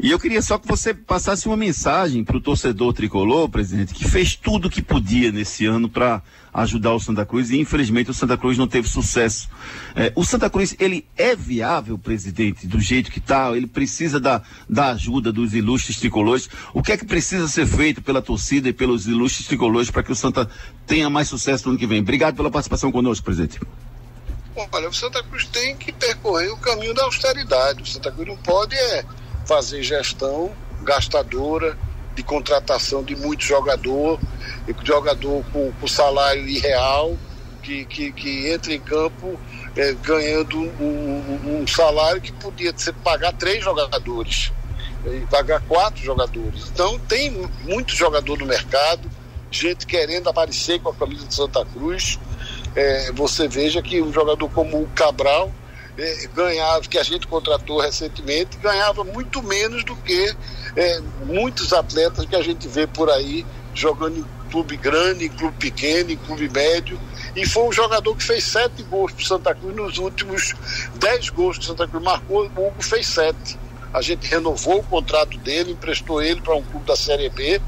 [0.00, 4.08] E eu queria só que você passasse uma mensagem para o torcedor tricolor, presidente, que
[4.08, 8.14] fez tudo o que podia nesse ano para ajudar o Santa Cruz e infelizmente o
[8.14, 9.48] Santa Cruz não teve sucesso.
[9.96, 14.42] É, o Santa Cruz, ele é viável, presidente, do jeito que está, ele precisa da,
[14.68, 16.48] da ajuda dos ilustres tricolores.
[16.72, 20.12] O que é que precisa ser feito pela torcida e pelos ilustres tricolores para que
[20.12, 20.48] o Santa
[20.86, 22.00] tenha mais sucesso no ano que vem?
[22.00, 23.60] Obrigado pela participação conosco, presidente.
[24.72, 27.82] Olha, o Santa Cruz tem que percorrer o caminho da austeridade.
[27.82, 29.04] O Santa Cruz não pode é
[29.48, 31.76] fazer gestão gastadora
[32.14, 34.20] de contratação de muito jogador,
[34.84, 37.16] jogador com, com salário irreal,
[37.62, 39.40] que, que, que entra em campo
[39.74, 44.52] é, ganhando um, um, salário que podia ser pagar três jogadores
[45.06, 46.70] e pagar quatro jogadores.
[46.72, 47.30] Então tem
[47.64, 49.10] muito jogador no mercado,
[49.50, 52.18] gente querendo aparecer com a camisa de Santa Cruz.
[52.76, 55.52] É, você veja que um jogador como o Cabral
[56.34, 60.34] ganhava, que a gente contratou recentemente, ganhava muito menos do que
[60.76, 63.44] é, muitos atletas que a gente vê por aí
[63.74, 66.98] jogando em clube grande, em clube pequeno, em clube médio.
[67.34, 70.54] E foi um jogador que fez sete gols para Santa Cruz nos últimos
[70.94, 73.58] dez gols que Santa Cruz marcou, o Hugo fez sete.
[73.92, 77.60] A gente renovou o contrato dele, emprestou ele para um clube da Série B,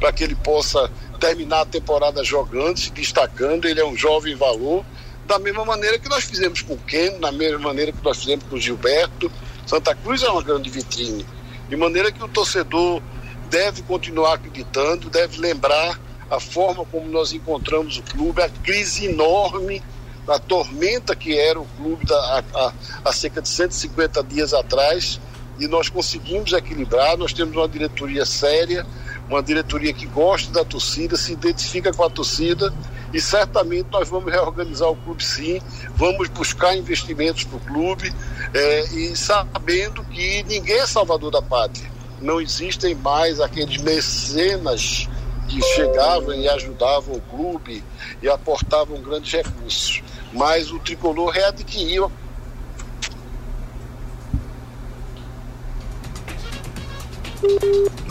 [0.00, 3.66] para que ele possa terminar a temporada jogando, se destacando.
[3.66, 4.84] Ele é um jovem valor
[5.28, 8.46] da mesma maneira que nós fizemos com o Ken, da mesma maneira que nós fizemos
[8.48, 9.30] com o Gilberto.
[9.66, 11.24] Santa Cruz é uma grande vitrine.
[11.68, 13.02] De maneira que o torcedor
[13.50, 16.00] deve continuar acreditando, deve lembrar
[16.30, 19.82] a forma como nós encontramos o clube, a crise enorme,
[20.26, 22.72] a tormenta que era o clube da, a,
[23.04, 25.20] há cerca de 150 dias atrás,
[25.58, 27.18] e nós conseguimos equilibrar.
[27.18, 28.86] Nós temos uma diretoria séria,
[29.28, 32.72] uma diretoria que gosta da torcida, se identifica com a torcida
[33.12, 35.60] e certamente nós vamos reorganizar o clube sim,
[35.96, 38.12] vamos buscar investimentos para o clube
[38.54, 41.90] é, e sabendo que ninguém é salvador da pátria.
[42.20, 45.08] Não existem mais aqueles mecenas
[45.48, 47.82] que chegavam e ajudavam o clube
[48.22, 50.02] e aportavam grandes recursos.
[50.32, 52.10] Mas o tricolor readquiriu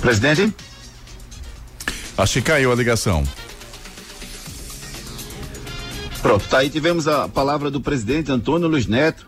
[0.02, 0.56] Presidente?
[2.18, 3.24] Acho que caiu a ligação.
[6.22, 9.28] Pronto, tá aí tivemos a palavra do presidente Antônio Luiz Neto.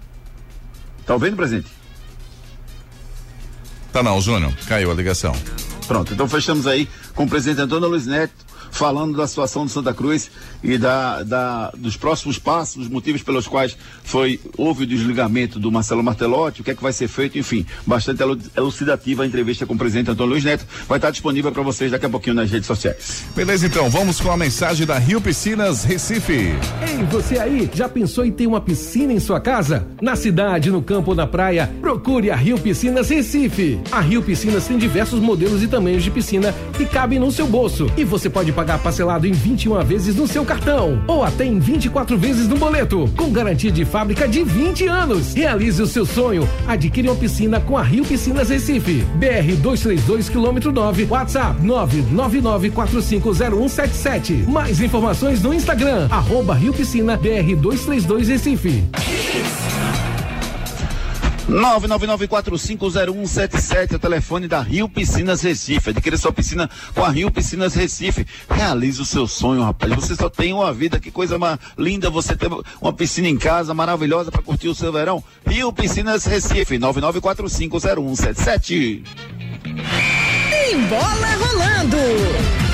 [1.05, 1.69] Tá ouvindo, presidente?
[3.91, 5.33] Tá não, Júnior, caiu a ligação.
[5.87, 9.93] Pronto, então fechamos aí com o presidente Antônio Luiz Neto falando da situação do Santa
[9.93, 10.29] Cruz
[10.63, 15.71] e da, da, dos próximos passos, os motivos pelos quais foi houve o desligamento do
[15.71, 18.21] Marcelo Martelotti, o que é que vai ser feito, enfim, bastante
[18.55, 22.05] elucidativa a entrevista com o presidente Antônio Luiz Neto, vai estar disponível para vocês daqui
[22.05, 23.25] a pouquinho nas redes sociais.
[23.35, 26.55] Beleza, então, vamos com a mensagem da Rio Piscinas Recife.
[26.87, 29.87] Ei, você aí, já pensou em ter uma piscina em sua casa?
[30.01, 33.79] Na cidade, no campo ou na praia, procure a Rio Piscinas Recife.
[33.91, 37.89] A Rio Piscinas tem diversos modelos e tamanhos de piscina que cabem no seu bolso
[37.97, 42.17] e você pode pagar parcelado em 21 vezes no seu cartão ou até em 24
[42.17, 45.33] vezes no boleto, com garantia de fábrica de 20 anos.
[45.33, 46.45] Realize o seu sonho.
[46.67, 49.05] Adquire uma piscina com a Rio Piscinas Recife.
[49.15, 54.45] BR 232 quilômetro 9, WhatsApp 999450177.
[54.45, 58.83] Mais informações no Instagram, arroba Rio Piscina BR 232 Recife.
[61.49, 65.89] 999450177 é o telefone da Rio Piscinas Recife.
[65.89, 68.27] Adquira sua piscina com a Rio Piscinas Recife.
[68.49, 69.91] Realize o seu sonho, rapaz.
[69.95, 73.73] Você só tem uma vida, que coisa mais linda você ter uma piscina em casa
[73.73, 75.23] maravilhosa para curtir o seu verão.
[75.45, 79.03] Rio Piscinas Recife, 99450177.
[80.51, 82.68] Tem bola rolando.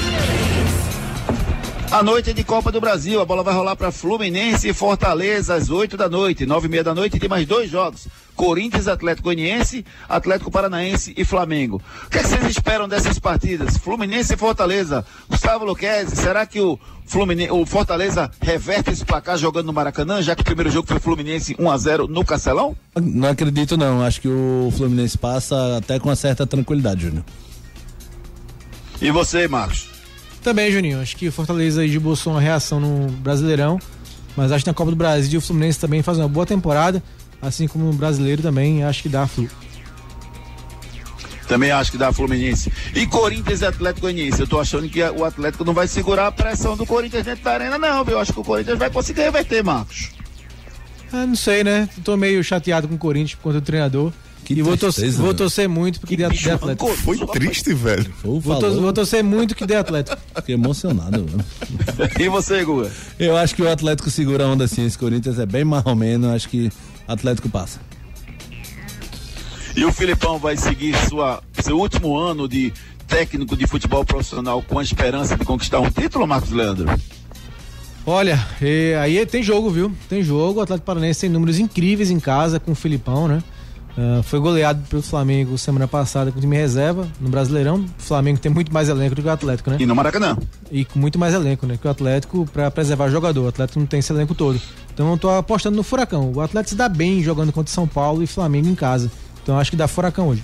[1.96, 3.22] A noite é de Copa do Brasil.
[3.22, 6.46] A bola vai rolar para Fluminense e Fortaleza às 8 da noite.
[6.46, 8.10] Nove e meia da noite tem mais dois jogos.
[8.36, 11.82] Corinthians, Atlético Goianiense, Atlético Paranaense e Flamengo.
[12.06, 13.78] O que, é que vocês esperam dessas partidas?
[13.78, 15.06] Fluminense e Fortaleza.
[15.30, 20.36] Gustavo Luquezzi, será que o, Fluminense, o Fortaleza reverte esse placar jogando no Maracanã, já
[20.36, 22.76] que o primeiro jogo foi Fluminense 1 a 0 no Castelão?
[23.02, 24.04] Não acredito não.
[24.04, 27.24] Acho que o Fluminense passa até com uma certa tranquilidade, Júnior.
[29.02, 29.95] E você, Marcos?
[30.46, 31.02] Também, Juninho.
[31.02, 33.80] Acho que o Fortaleza esboçou uma reação no Brasileirão,
[34.38, 37.02] mas acho que na Copa do Brasil o Fluminense também faz uma boa temporada,
[37.42, 39.50] assim como no Brasileiro também, acho que dá flu.
[41.48, 42.72] Também acho que dá Fluminense.
[42.94, 44.40] E Corinthians e Atlético Goianiense.
[44.40, 47.52] Eu tô achando que o Atlético não vai segurar a pressão do Corinthians dentro da
[47.52, 48.14] arena, não, viu?
[48.14, 50.12] Eu acho que o Corinthians vai conseguir reverter, Marcos.
[51.12, 51.90] Ah, não sei, né?
[52.04, 54.14] Tô meio chateado com o Corinthians por conta do treinador.
[54.46, 55.38] Que e vou, tristeza, torcer, vou velho.
[55.38, 56.88] torcer muito porque dê dê Atlético.
[56.96, 58.14] Foi triste, velho.
[58.24, 60.16] Ou Vou, tor- vou torcer muito que dê Atlético.
[60.36, 62.14] Fiquei emocionado, velho.
[62.20, 62.92] E você, Guga?
[63.20, 64.86] Eu acho que o Atlético segura a onda assim.
[64.86, 66.30] Esse Corinthians é bem mais ou menos.
[66.32, 66.68] Acho que
[67.08, 67.80] o Atlético passa.
[69.76, 72.72] E o Filipão vai seguir sua, seu último ano de
[73.08, 76.86] técnico de futebol profissional com a esperança de conquistar um título, Marcos Leandro?
[78.06, 78.40] Olha,
[79.02, 79.92] aí tem jogo, viu?
[80.08, 80.60] Tem jogo.
[80.60, 83.42] O Atlético Paranaense tem números incríveis em casa com o Filipão, né?
[83.98, 87.86] Ah, foi goleado pelo Flamengo semana passada com o time reserva no Brasileirão.
[87.98, 89.78] O Flamengo tem muito mais elenco do que o Atlético, né?
[89.80, 90.38] E no Maracanã.
[90.72, 91.78] E com muito mais elenco, né?
[91.80, 93.46] Que o Atlético para preservar jogador.
[93.46, 94.60] O Atlético não tem esse elenco todo.
[94.94, 96.32] Então eu tô apostando no Furacão.
[96.34, 99.12] O Atlético se dá bem jogando contra São Paulo e Flamengo em casa.
[99.42, 100.44] Então eu acho que dá Furacão hoje.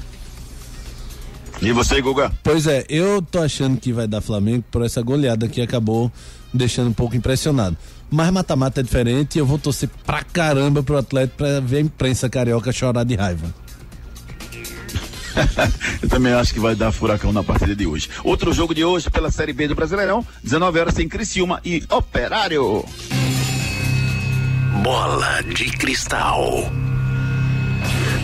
[1.62, 2.32] E você, Guga?
[2.42, 6.12] Pois é, eu tô achando que vai dar Flamengo por essa goleada que acabou
[6.52, 7.78] me deixando um pouco impressionado.
[8.12, 11.80] Mas mata-mata é diferente e eu vou torcer pra caramba pro Atlético pra ver a
[11.80, 13.48] imprensa carioca chorar de raiva.
[16.04, 18.10] Eu também acho que vai dar furacão na partida de hoje.
[18.22, 22.84] Outro jogo de hoje pela Série B do Brasileirão, 19 horas em Criciúma e Operário.
[24.84, 26.70] Bola de cristal.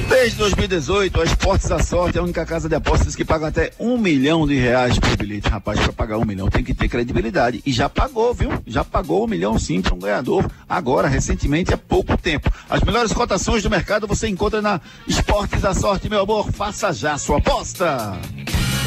[0.09, 3.73] Desde 2018, a Esportes da Sorte é a única casa de apostas que paga até
[3.77, 5.49] um milhão de reais por bilhete.
[5.49, 7.61] Rapaz, para pagar um milhão tem que ter credibilidade.
[7.65, 8.49] E já pagou, viu?
[8.65, 12.49] Já pagou um milhão sim para um ganhador agora, recentemente, há pouco tempo.
[12.69, 16.51] As melhores cotações do mercado você encontra na Esportes da Sorte, meu amor.
[16.51, 18.17] Faça já sua aposta.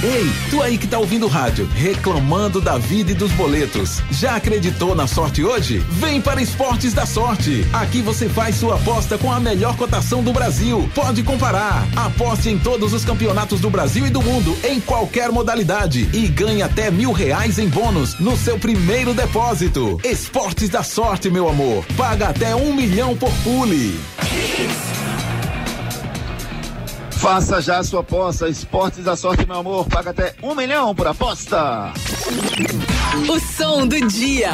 [0.02, 4.00] Ei, tu aí que tá ouvindo o rádio, reclamando da vida e dos boletos.
[4.10, 5.76] Já acreditou na sorte hoje?
[5.90, 7.66] Vem para Esportes da Sorte.
[7.70, 10.88] Aqui você faz sua aposta com a melhor cotação do Brasil.
[10.94, 11.86] Pode comparar.
[11.96, 16.08] Aposte em todos os campeonatos do Brasil e do mundo, em qualquer modalidade.
[16.12, 20.00] E ganhe até mil reais em bônus no seu primeiro depósito.
[20.04, 21.84] Esportes da Sorte, meu amor.
[21.96, 23.98] Paga até um milhão por pule.
[27.10, 28.48] Faça já sua aposta.
[28.48, 29.86] Esportes da Sorte, meu amor.
[29.86, 31.92] Paga até um milhão por aposta.
[33.28, 34.52] O som do dia.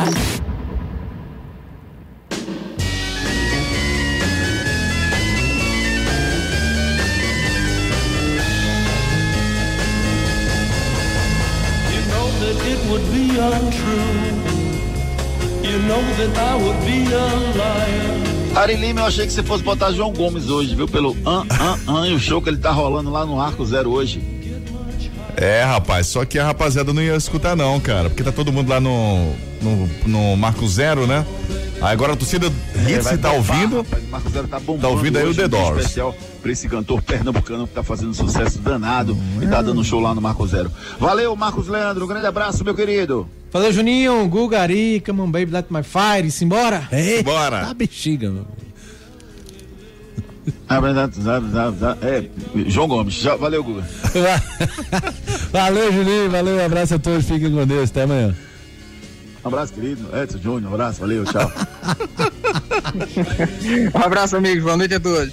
[18.56, 20.88] Ari Lima, eu achei que você fosse botar João Gomes hoje, viu?
[20.88, 23.90] Pelo an, an, an, e o show que ele tá rolando lá no Arco Zero
[23.90, 24.22] hoje.
[25.36, 28.70] É, rapaz, só que a rapaziada não ia escutar não, cara, porque tá todo mundo
[28.70, 31.26] lá no, no, no Marco Zero, né?
[31.82, 34.80] Aí agora a torcida Hits vai tá bombar, ouvindo, rapaz, o Marco Zero tá bombando.
[34.80, 35.78] Tá ouvindo aí o The um Doors.
[35.78, 40.14] especial pra esse cantor pernambucano que tá fazendo sucesso danado e tá dando show lá
[40.14, 40.72] no Marco Zero.
[40.98, 43.28] Valeu, Marcos Leandro, um grande abraço, meu querido.
[43.52, 46.88] Valeu, Juninho, Gugari, Come on Baby, Let My Fire, simbora?
[46.90, 47.66] É, bora.
[47.66, 48.46] Tá bexiga, meu.
[50.68, 50.78] Ah,
[52.02, 52.24] É,
[52.68, 53.82] João Gomes, já, valeu, Guga.
[55.50, 58.34] valeu, Julinho, valeu, um abraço a todos, fiquem com Deus, até amanhã.
[59.44, 60.08] Um abraço, querido.
[60.16, 61.50] Edson Júnior, um abraço, valeu, tchau.
[63.94, 64.62] Um abraço, amigos.
[64.64, 65.32] Boa noite a todos.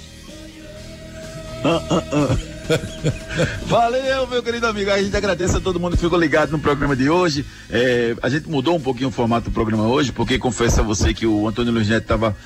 [3.66, 4.90] Valeu, meu querido amigo.
[4.90, 7.44] A gente agradece a todo mundo que ficou ligado no programa de hoje.
[7.70, 11.12] É, a gente mudou um pouquinho o formato do programa hoje, porque confesso a você
[11.12, 12.36] que o Antônio Luiz Neto estava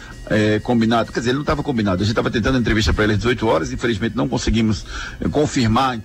[0.62, 1.12] combinado.
[1.12, 2.02] Quer dizer, ele não estava combinado.
[2.02, 4.84] A gente estava tentando entrevista para ele às 18 horas, infelizmente não conseguimos
[5.20, 5.98] eh, confirmar.